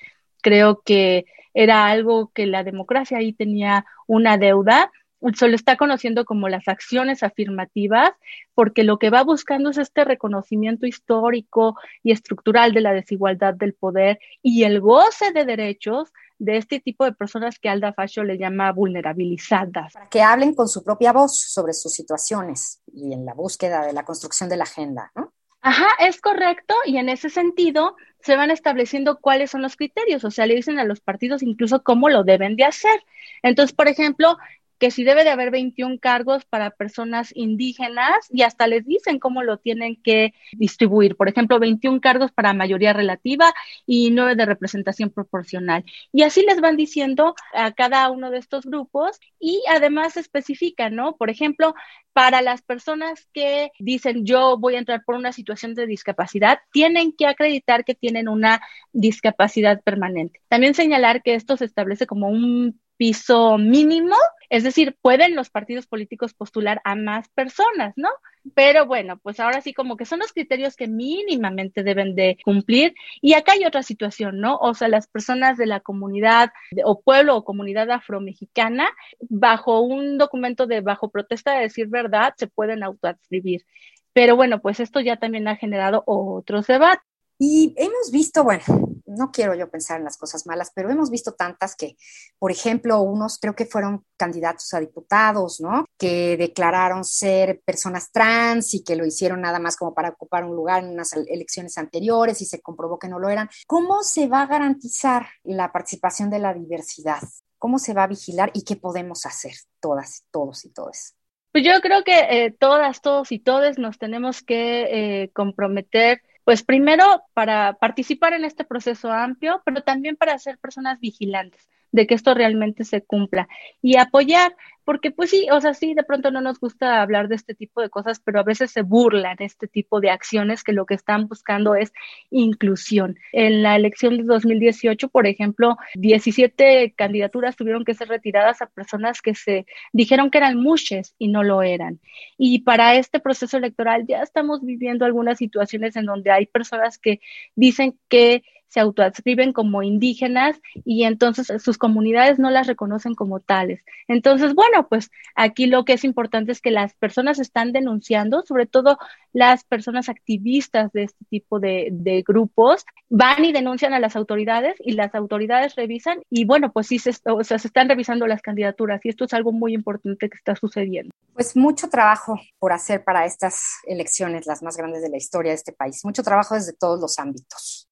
Creo 0.41 0.81
que 0.83 1.25
era 1.53 1.87
algo 1.87 2.31
que 2.33 2.45
la 2.45 2.63
democracia 2.63 3.17
ahí 3.17 3.33
tenía 3.33 3.85
una 4.07 4.37
deuda 4.37 4.91
se 5.33 5.47
lo 5.47 5.55
está 5.55 5.75
conociendo 5.75 6.25
como 6.25 6.49
las 6.49 6.67
acciones 6.67 7.23
afirmativas, 7.23 8.11
porque 8.53 8.83
lo 8.83 8.97
que 8.99 9.09
va 9.09 9.23
buscando 9.23 9.69
es 9.69 9.77
este 9.77 10.05
reconocimiento 10.05 10.85
histórico 10.85 11.75
y 12.03 12.11
estructural 12.11 12.73
de 12.73 12.81
la 12.81 12.93
desigualdad 12.93 13.53
del 13.53 13.73
poder 13.73 14.19
y 14.41 14.63
el 14.63 14.79
goce 14.79 15.31
de 15.33 15.45
derechos 15.45 16.13
de 16.37 16.57
este 16.57 16.79
tipo 16.79 17.03
de 17.03 17.11
personas 17.11 17.59
que 17.59 17.67
Alda 17.69 17.93
Fascio 17.93 18.23
le 18.23 18.37
llama 18.37 18.71
vulnerabilizadas. 18.71 19.93
Para 19.93 20.07
que 20.07 20.21
hablen 20.21 20.55
con 20.55 20.69
su 20.69 20.83
propia 20.83 21.11
voz 21.11 21.37
sobre 21.37 21.73
sus 21.73 21.93
situaciones 21.93 22.81
y 22.87 23.13
en 23.13 23.25
la 23.25 23.33
búsqueda 23.33 23.85
de 23.85 23.93
la 23.93 24.05
construcción 24.05 24.49
de 24.49 24.57
la 24.57 24.63
agenda, 24.63 25.11
¿no? 25.15 25.33
Ajá, 25.61 25.87
es 25.99 26.21
correcto 26.21 26.73
y 26.85 26.97
en 26.97 27.09
ese 27.09 27.29
sentido 27.29 27.97
se 28.21 28.37
van 28.37 28.49
estableciendo 28.49 29.19
cuáles 29.19 29.51
son 29.51 29.61
los 29.61 29.75
criterios, 29.75 30.23
o 30.23 30.31
sea, 30.31 30.45
le 30.45 30.55
dicen 30.55 30.79
a 30.79 30.85
los 30.85 31.01
partidos 31.01 31.43
incluso 31.43 31.83
cómo 31.83 32.07
lo 32.07 32.23
deben 32.23 32.55
de 32.55 32.63
hacer. 32.63 33.03
Entonces, 33.43 33.75
por 33.75 33.89
ejemplo, 33.89 34.37
que 34.79 34.91
si 34.91 35.03
debe 35.03 35.23
de 35.23 35.29
haber 35.29 35.51
21 35.51 35.99
cargos 35.99 36.45
para 36.45 36.71
personas 36.71 37.31
indígenas 37.35 38.27
y 38.29 38.43
hasta 38.43 38.67
les 38.67 38.85
dicen 38.85 39.19
cómo 39.19 39.43
lo 39.43 39.57
tienen 39.57 40.01
que 40.01 40.33
distribuir. 40.53 41.15
Por 41.15 41.29
ejemplo, 41.29 41.59
21 41.59 41.99
cargos 41.99 42.31
para 42.31 42.53
mayoría 42.53 42.93
relativa 42.93 43.53
y 43.85 44.11
9 44.11 44.35
de 44.35 44.45
representación 44.45 45.09
proporcional. 45.09 45.83
Y 46.13 46.23
así 46.23 46.43
les 46.43 46.61
van 46.61 46.77
diciendo 46.77 47.35
a 47.53 47.73
cada 47.73 48.09
uno 48.09 48.31
de 48.31 48.39
estos 48.39 48.65
grupos 48.65 49.19
y 49.39 49.61
además 49.69 50.17
especifican, 50.17 50.95
¿no? 50.95 51.17
Por 51.17 51.29
ejemplo, 51.29 51.75
para 52.13 52.41
las 52.41 52.61
personas 52.61 53.27
que 53.33 53.71
dicen 53.79 54.25
yo 54.25 54.57
voy 54.57 54.75
a 54.75 54.79
entrar 54.79 55.03
por 55.05 55.15
una 55.15 55.33
situación 55.33 55.75
de 55.75 55.87
discapacidad, 55.87 56.59
tienen 56.71 57.13
que 57.13 57.27
acreditar 57.27 57.83
que 57.83 57.95
tienen 57.95 58.27
una 58.29 58.61
discapacidad 58.93 59.81
permanente. 59.83 60.41
También 60.47 60.73
señalar 60.73 61.21
que 61.21 61.35
esto 61.35 61.57
se 61.57 61.65
establece 61.65 62.07
como 62.07 62.29
un 62.29 62.79
piso 62.99 63.57
mínimo, 63.57 64.17
es 64.49 64.65
decir, 64.65 64.97
pueden 65.01 65.33
los 65.33 65.49
partidos 65.49 65.87
políticos 65.87 66.33
postular 66.33 66.81
a 66.83 66.95
más 66.95 67.29
personas, 67.29 67.93
¿no? 67.95 68.09
Pero 68.55 68.85
bueno, 68.85 69.17
pues 69.23 69.39
ahora 69.39 69.61
sí 69.61 69.73
como 69.73 69.95
que 69.95 70.03
son 70.03 70.19
los 70.19 70.33
criterios 70.33 70.75
que 70.75 70.89
mínimamente 70.89 71.81
deben 71.83 72.13
de 72.13 72.37
cumplir. 72.43 72.93
Y 73.21 73.33
acá 73.35 73.53
hay 73.53 73.63
otra 73.63 73.83
situación, 73.83 74.41
¿no? 74.41 74.57
O 74.57 74.73
sea, 74.73 74.89
las 74.89 75.07
personas 75.07 75.57
de 75.57 75.65
la 75.65 75.79
comunidad 75.79 76.49
o 76.83 76.99
pueblo 76.99 77.37
o 77.37 77.45
comunidad 77.45 77.89
afromexicana, 77.89 78.89
bajo 79.29 79.79
un 79.79 80.17
documento 80.17 80.67
de 80.67 80.81
bajo 80.81 81.09
protesta 81.09 81.53
de 81.55 81.61
decir 81.61 81.87
verdad, 81.87 82.33
se 82.37 82.47
pueden 82.47 82.83
autoadscribir. 82.83 83.65
Pero 84.11 84.35
bueno, 84.35 84.59
pues 84.59 84.81
esto 84.81 84.99
ya 84.99 85.15
también 85.15 85.47
ha 85.47 85.55
generado 85.55 86.03
otros 86.05 86.67
debates. 86.67 87.08
Y 87.41 87.73
hemos 87.77 88.11
visto, 88.11 88.43
bueno, 88.43 88.63
no 89.05 89.31
quiero 89.31 89.55
yo 89.55 89.69
pensar 89.69 89.97
en 89.97 90.03
las 90.03 90.17
cosas 90.17 90.45
malas, 90.45 90.71
pero 90.75 90.89
hemos 90.89 91.09
visto 91.09 91.33
tantas 91.33 91.75
que, 91.75 91.95
por 92.37 92.51
ejemplo, 92.51 93.01
unos 93.01 93.39
creo 93.39 93.55
que 93.55 93.65
fueron 93.65 94.05
candidatos 94.17 94.73
a 94.73 94.81
diputados, 94.81 95.61
¿no? 95.61 95.85
Que 95.97 96.35
declararon 96.35 97.05
ser 97.05 97.61
personas 97.63 98.11
trans 98.11 98.73
y 98.73 98.83
que 98.83 98.97
lo 98.97 99.05
hicieron 99.05 99.39
nada 99.39 99.57
más 99.57 99.77
como 99.77 99.93
para 99.93 100.09
ocupar 100.09 100.43
un 100.43 100.53
lugar 100.53 100.83
en 100.83 100.91
unas 100.91 101.13
elecciones 101.13 101.77
anteriores 101.77 102.41
y 102.41 102.45
se 102.45 102.61
comprobó 102.61 102.99
que 102.99 103.07
no 103.07 103.19
lo 103.19 103.29
eran. 103.29 103.49
¿Cómo 103.67 104.03
se 104.03 104.27
va 104.27 104.41
a 104.41 104.47
garantizar 104.47 105.27
la 105.43 105.71
participación 105.71 106.29
de 106.29 106.39
la 106.39 106.53
diversidad? 106.53 107.21
¿Cómo 107.57 107.79
se 107.79 107.93
va 107.93 108.03
a 108.03 108.07
vigilar 108.07 108.51
y 108.53 108.63
qué 108.63 108.75
podemos 108.75 109.25
hacer 109.25 109.53
todas, 109.79 110.25
todos 110.31 110.65
y 110.65 110.71
todas? 110.71 111.15
Pues 111.53 111.63
yo 111.63 111.71
creo 111.81 112.03
que 112.03 112.19
eh, 112.45 112.51
todas, 112.51 113.01
todos 113.01 113.31
y 113.31 113.39
todes 113.39 113.79
nos 113.79 113.97
tenemos 113.97 114.43
que 114.43 115.23
eh, 115.23 115.31
comprometer 115.33 116.21
Pues 116.49 116.63
primero 116.63 117.21
para 117.35 117.73
participar 117.73 118.33
en 118.33 118.43
este 118.43 118.63
proceso 118.63 119.11
amplio, 119.11 119.61
pero 119.65 119.83
también 119.83 120.15
para 120.15 120.39
ser 120.39 120.57
personas 120.57 120.99
vigilantes 120.99 121.69
de 121.91 122.07
que 122.07 122.15
esto 122.15 122.33
realmente 122.33 122.85
se 122.85 123.03
cumpla 123.03 123.47
y 123.83 123.99
apoyar, 123.99 124.55
porque 124.89 125.11
pues 125.11 125.29
sí, 125.29 125.45
o 125.51 125.61
sea, 125.61 125.75
sí, 125.75 125.93
de 125.93 126.01
pronto 126.01 126.31
no 126.31 126.41
nos 126.41 126.59
gusta 126.59 127.03
hablar 127.03 127.27
de 127.27 127.35
este 127.35 127.53
tipo 127.53 127.79
de 127.79 127.91
cosas, 127.91 128.19
pero 128.25 128.39
a 128.39 128.43
veces 128.43 128.71
se 128.71 128.81
burlan 128.81 129.35
este 129.37 129.67
tipo 129.67 130.01
de 130.01 130.09
acciones 130.09 130.63
que 130.63 130.73
lo 130.73 130.87
que 130.87 130.95
están 130.95 131.27
buscando 131.27 131.75
es 131.75 131.93
inclusión. 132.31 133.15
En 133.31 133.61
la 133.61 133.75
elección 133.75 134.17
de 134.17 134.23
2018, 134.23 135.09
por 135.09 135.27
ejemplo, 135.27 135.77
17 135.93 136.95
candidaturas 136.97 137.55
tuvieron 137.55 137.85
que 137.85 137.93
ser 137.93 138.07
retiradas 138.07 138.63
a 138.63 138.65
personas 138.65 139.21
que 139.21 139.35
se 139.35 139.67
dijeron 139.93 140.31
que 140.31 140.39
eran 140.39 140.57
mushes 140.57 141.13
y 141.19 141.27
no 141.27 141.43
lo 141.43 141.61
eran. 141.61 141.99
Y 142.39 142.61
para 142.61 142.95
este 142.95 143.19
proceso 143.19 143.57
electoral 143.57 144.07
ya 144.07 144.23
estamos 144.23 144.65
viviendo 144.65 145.05
algunas 145.05 145.37
situaciones 145.37 145.97
en 145.97 146.05
donde 146.05 146.31
hay 146.31 146.47
personas 146.47 146.97
que 146.97 147.21
dicen 147.55 147.95
que 148.07 148.41
se 148.69 148.79
autoadscriben 148.79 149.51
como 149.51 149.83
indígenas 149.83 150.59
y 150.85 151.03
entonces 151.03 151.51
sus 151.61 151.77
comunidades 151.77 152.39
no 152.39 152.49
las 152.49 152.67
reconocen 152.67 153.15
como 153.15 153.39
tales. 153.39 153.83
Entonces, 154.07 154.53
bueno, 154.53 154.87
pues 154.87 155.11
aquí 155.35 155.65
lo 155.65 155.83
que 155.85 155.93
es 155.93 156.03
importante 156.03 156.51
es 156.51 156.61
que 156.61 156.71
las 156.71 156.93
personas 156.93 157.39
están 157.39 157.73
denunciando, 157.73 158.43
sobre 158.43 158.67
todo 158.67 158.97
las 159.33 159.63
personas 159.63 160.09
activistas 160.09 160.91
de 160.91 161.03
este 161.03 161.25
tipo 161.29 161.59
de, 161.59 162.23
grupos, 162.27 162.85
van 163.09 163.45
y 163.45 163.51
denuncian 163.51 163.93
a 163.93 163.99
las 163.99 164.15
autoridades 164.15 164.75
y 164.79 164.93
las 164.93 165.13
autoridades 165.15 165.75
revisan 165.75 166.21
y 166.29 166.45
bueno, 166.45 166.71
pues 166.71 166.87
sí, 166.87 166.99
se, 166.99 167.11
o 167.25 167.43
sea, 167.43 167.59
se 167.59 167.67
están 167.67 167.89
revisando 167.89 168.27
las 168.27 168.41
candidaturas 168.41 169.01
y 169.03 169.09
esto 169.09 169.25
es 169.25 169.33
algo 169.33 169.51
muy 169.51 169.73
importante 169.73 170.29
que 170.29 170.37
está 170.37 170.55
sucediendo. 170.55 171.11
Pues 171.33 171.55
mucho 171.55 171.89
trabajo 171.89 172.39
por 172.59 172.73
hacer 172.73 173.03
para 173.03 173.25
estas 173.25 173.79
elecciones, 173.85 174.45
las 174.45 174.61
más 174.61 174.77
grandes 174.77 175.01
de 175.01 175.09
la 175.09 175.17
historia 175.17 175.51
de 175.51 175.57
este 175.57 175.71
país, 175.71 176.03
mucho 176.03 176.23
trabajo 176.23 176.55
desde 176.55 176.73
todos 176.73 176.99
los 176.99 177.17
ámbitos. 177.17 177.88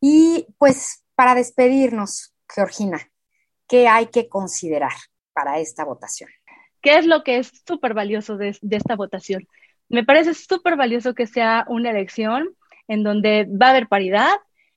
Y 0.00 0.46
pues 0.58 1.04
para 1.14 1.34
despedirnos, 1.34 2.34
Georgina, 2.48 3.00
¿qué 3.68 3.88
hay 3.88 4.06
que 4.06 4.28
considerar 4.28 4.92
para 5.32 5.58
esta 5.58 5.84
votación? 5.84 6.30
¿Qué 6.80 6.98
es 6.98 7.06
lo 7.06 7.24
que 7.24 7.38
es 7.38 7.62
súper 7.66 7.94
valioso 7.94 8.36
de, 8.36 8.58
esta 8.70 8.96
votación? 8.96 9.48
Me 9.88 10.04
parece 10.04 10.34
súper 10.34 10.76
valioso 10.76 11.14
que 11.14 11.26
sea 11.26 11.64
una 11.68 11.90
elección 11.90 12.54
en 12.88 13.02
donde 13.02 13.46
va 13.50 13.68
a 13.68 13.70
haber 13.70 13.88
paridad, 13.88 14.32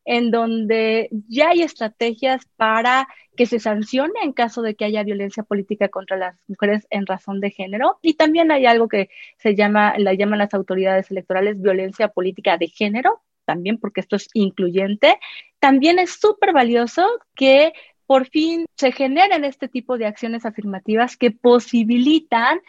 en 0.05 0.31
donde 0.31 1.09
ya 1.27 1.49
hay 1.49 1.63
estrategias 1.63 2.45
para 2.55 3.09
que 3.35 3.45
se 3.45 3.59
sancione 3.59 4.13
en 4.23 4.31
caso 4.31 4.61
de 4.61 4.75
que 4.75 4.85
haya 4.85 5.03
violencia 5.03 5.43
política 5.43 5.89
contra 5.89 6.15
las 6.15 6.39
mujeres 6.47 6.87
en 6.89 7.05
razón 7.05 7.41
de 7.41 7.51
género. 7.51 7.99
Y 8.01 8.13
también 8.13 8.51
hay 8.51 8.65
algo 8.65 8.87
que 8.87 9.09
se 9.37 9.53
llama, 9.55 9.95
la 9.97 10.13
llaman 10.13 10.39
las 10.39 10.53
autoridades 10.53 11.11
electorales 11.11 11.61
violencia 11.61 12.07
política 12.07 12.57
de 12.57 12.69
género, 12.69 13.21
también 13.47 13.79
porque 13.79 14.01
esto 14.01 14.17
es 14.17 14.27
incluyente, 14.33 15.17
también 15.59 15.97
es 15.97 16.19
súper 16.19 16.53
valioso 16.53 17.07
que 17.33 17.73
por 18.05 18.27
fin 18.27 18.65
se 18.75 18.91
generen 18.91 19.45
este 19.45 19.67
tipo 19.67 19.97
de 19.97 20.05
acciones 20.05 20.45
afirmativas 20.45 21.17
que 21.17 21.31
posibilitan 21.31 22.59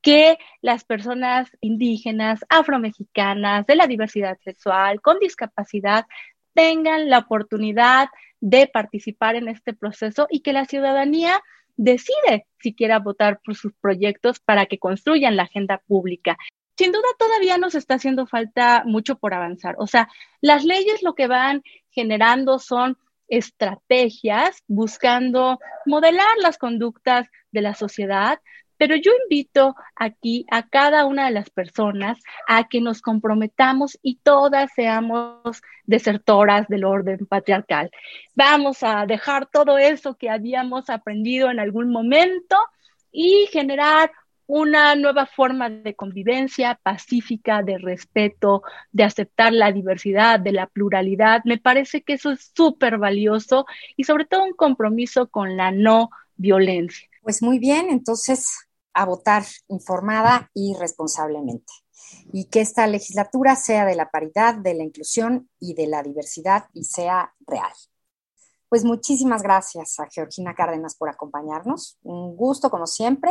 que 0.00 0.38
las 0.62 0.84
personas 0.84 1.50
indígenas, 1.60 2.40
afromexicanas, 2.48 3.66
de 3.66 3.74
la 3.74 3.86
diversidad 3.86 4.38
sexual, 4.42 5.02
con 5.02 5.18
discapacidad, 5.18 6.06
tengan 6.54 7.10
la 7.10 7.18
oportunidad 7.18 8.08
de 8.40 8.66
participar 8.66 9.34
en 9.34 9.48
este 9.48 9.74
proceso 9.74 10.26
y 10.30 10.40
que 10.40 10.52
la 10.52 10.64
ciudadanía 10.64 11.40
decide 11.76 12.46
si 12.58 12.74
quiera 12.74 12.98
votar 12.98 13.40
por 13.44 13.56
sus 13.56 13.72
proyectos 13.74 14.38
para 14.40 14.66
que 14.66 14.78
construyan 14.78 15.36
la 15.36 15.44
agenda 15.44 15.82
pública 15.86 16.38
sin 16.80 16.92
duda 16.92 17.08
todavía 17.18 17.58
nos 17.58 17.74
está 17.74 17.96
haciendo 17.96 18.26
falta 18.26 18.84
mucho 18.86 19.16
por 19.16 19.34
avanzar. 19.34 19.74
O 19.76 19.86
sea, 19.86 20.08
las 20.40 20.64
leyes 20.64 21.02
lo 21.02 21.14
que 21.14 21.26
van 21.26 21.62
generando 21.90 22.58
son 22.58 22.96
estrategias 23.28 24.62
buscando 24.66 25.58
modelar 25.84 26.38
las 26.38 26.56
conductas 26.56 27.28
de 27.52 27.60
la 27.60 27.74
sociedad, 27.74 28.40
pero 28.78 28.96
yo 28.96 29.12
invito 29.24 29.76
aquí 29.94 30.46
a 30.50 30.70
cada 30.70 31.04
una 31.04 31.26
de 31.26 31.32
las 31.32 31.50
personas 31.50 32.18
a 32.48 32.66
que 32.66 32.80
nos 32.80 33.02
comprometamos 33.02 33.98
y 34.00 34.16
todas 34.16 34.70
seamos 34.74 35.60
desertoras 35.84 36.66
del 36.68 36.86
orden 36.86 37.26
patriarcal. 37.26 37.90
Vamos 38.34 38.82
a 38.82 39.04
dejar 39.04 39.50
todo 39.50 39.76
eso 39.76 40.14
que 40.14 40.30
habíamos 40.30 40.88
aprendido 40.88 41.50
en 41.50 41.60
algún 41.60 41.90
momento 41.90 42.56
y 43.12 43.48
generar 43.52 44.10
una 44.52 44.96
nueva 44.96 45.26
forma 45.26 45.70
de 45.70 45.94
convivencia 45.94 46.80
pacífica, 46.82 47.62
de 47.62 47.78
respeto, 47.78 48.62
de 48.90 49.04
aceptar 49.04 49.52
la 49.52 49.70
diversidad, 49.70 50.40
de 50.40 50.50
la 50.50 50.66
pluralidad. 50.66 51.42
Me 51.44 51.58
parece 51.58 52.02
que 52.02 52.14
eso 52.14 52.32
es 52.32 52.50
súper 52.56 52.98
valioso 52.98 53.64
y 53.96 54.02
sobre 54.02 54.24
todo 54.24 54.42
un 54.42 54.54
compromiso 54.54 55.28
con 55.28 55.56
la 55.56 55.70
no 55.70 56.10
violencia. 56.34 57.08
Pues 57.22 57.44
muy 57.44 57.60
bien, 57.60 57.90
entonces 57.90 58.44
a 58.92 59.04
votar 59.04 59.44
informada 59.68 60.50
y 60.52 60.74
responsablemente. 60.80 61.72
Y 62.32 62.46
que 62.46 62.60
esta 62.60 62.88
legislatura 62.88 63.54
sea 63.54 63.84
de 63.84 63.94
la 63.94 64.10
paridad, 64.10 64.56
de 64.56 64.74
la 64.74 64.82
inclusión 64.82 65.48
y 65.60 65.74
de 65.74 65.86
la 65.86 66.02
diversidad 66.02 66.64
y 66.74 66.82
sea 66.82 67.32
real. 67.46 67.70
Pues 68.68 68.84
muchísimas 68.84 69.44
gracias 69.44 70.00
a 70.00 70.08
Georgina 70.10 70.56
Cárdenas 70.56 70.96
por 70.96 71.08
acompañarnos. 71.08 71.98
Un 72.02 72.34
gusto 72.34 72.68
como 72.68 72.88
siempre 72.88 73.30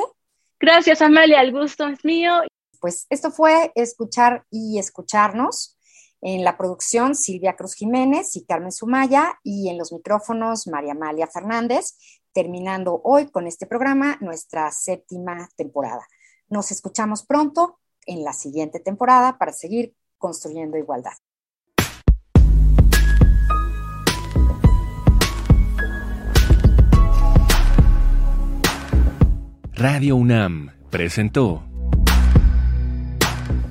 Gracias, 0.61 1.01
Amalia, 1.01 1.41
el 1.41 1.53
gusto 1.53 1.87
es 1.87 2.03
mío. 2.03 2.41
Pues 2.81 3.07
esto 3.09 3.31
fue 3.31 3.71
escuchar 3.75 4.45
y 4.51 4.77
escucharnos. 4.77 5.77
En 6.21 6.43
la 6.43 6.57
producción, 6.57 7.15
Silvia 7.15 7.55
Cruz 7.55 7.75
Jiménez 7.75 8.35
y 8.35 8.45
Carmen 8.45 8.73
Sumaya, 8.73 9.39
y 9.41 9.69
en 9.69 9.77
los 9.77 9.93
micrófonos, 9.93 10.67
María 10.67 10.91
Amalia 10.91 11.27
Fernández, 11.27 11.97
terminando 12.33 12.99
hoy 13.05 13.31
con 13.31 13.47
este 13.47 13.67
programa 13.67 14.17
nuestra 14.19 14.69
séptima 14.71 15.47
temporada. 15.55 16.05
Nos 16.49 16.71
escuchamos 16.71 17.25
pronto 17.25 17.79
en 18.05 18.25
la 18.25 18.33
siguiente 18.33 18.81
temporada 18.81 19.37
para 19.37 19.53
seguir 19.53 19.95
construyendo 20.17 20.77
igualdad. 20.77 21.13
Radio 29.79 30.17
UNAM 30.17 30.71
presentó 30.89 31.63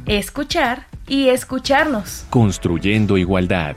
Escuchar 0.06 0.86
y 1.06 1.28
escucharnos. 1.28 2.24
Construyendo 2.30 3.18
igualdad. 3.18 3.76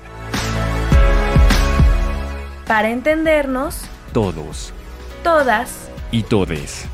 Para 2.65 2.89
entendernos. 2.89 3.81
Todos. 4.13 4.71
Todas. 5.25 5.89
Y 6.13 6.23
todes. 6.23 6.85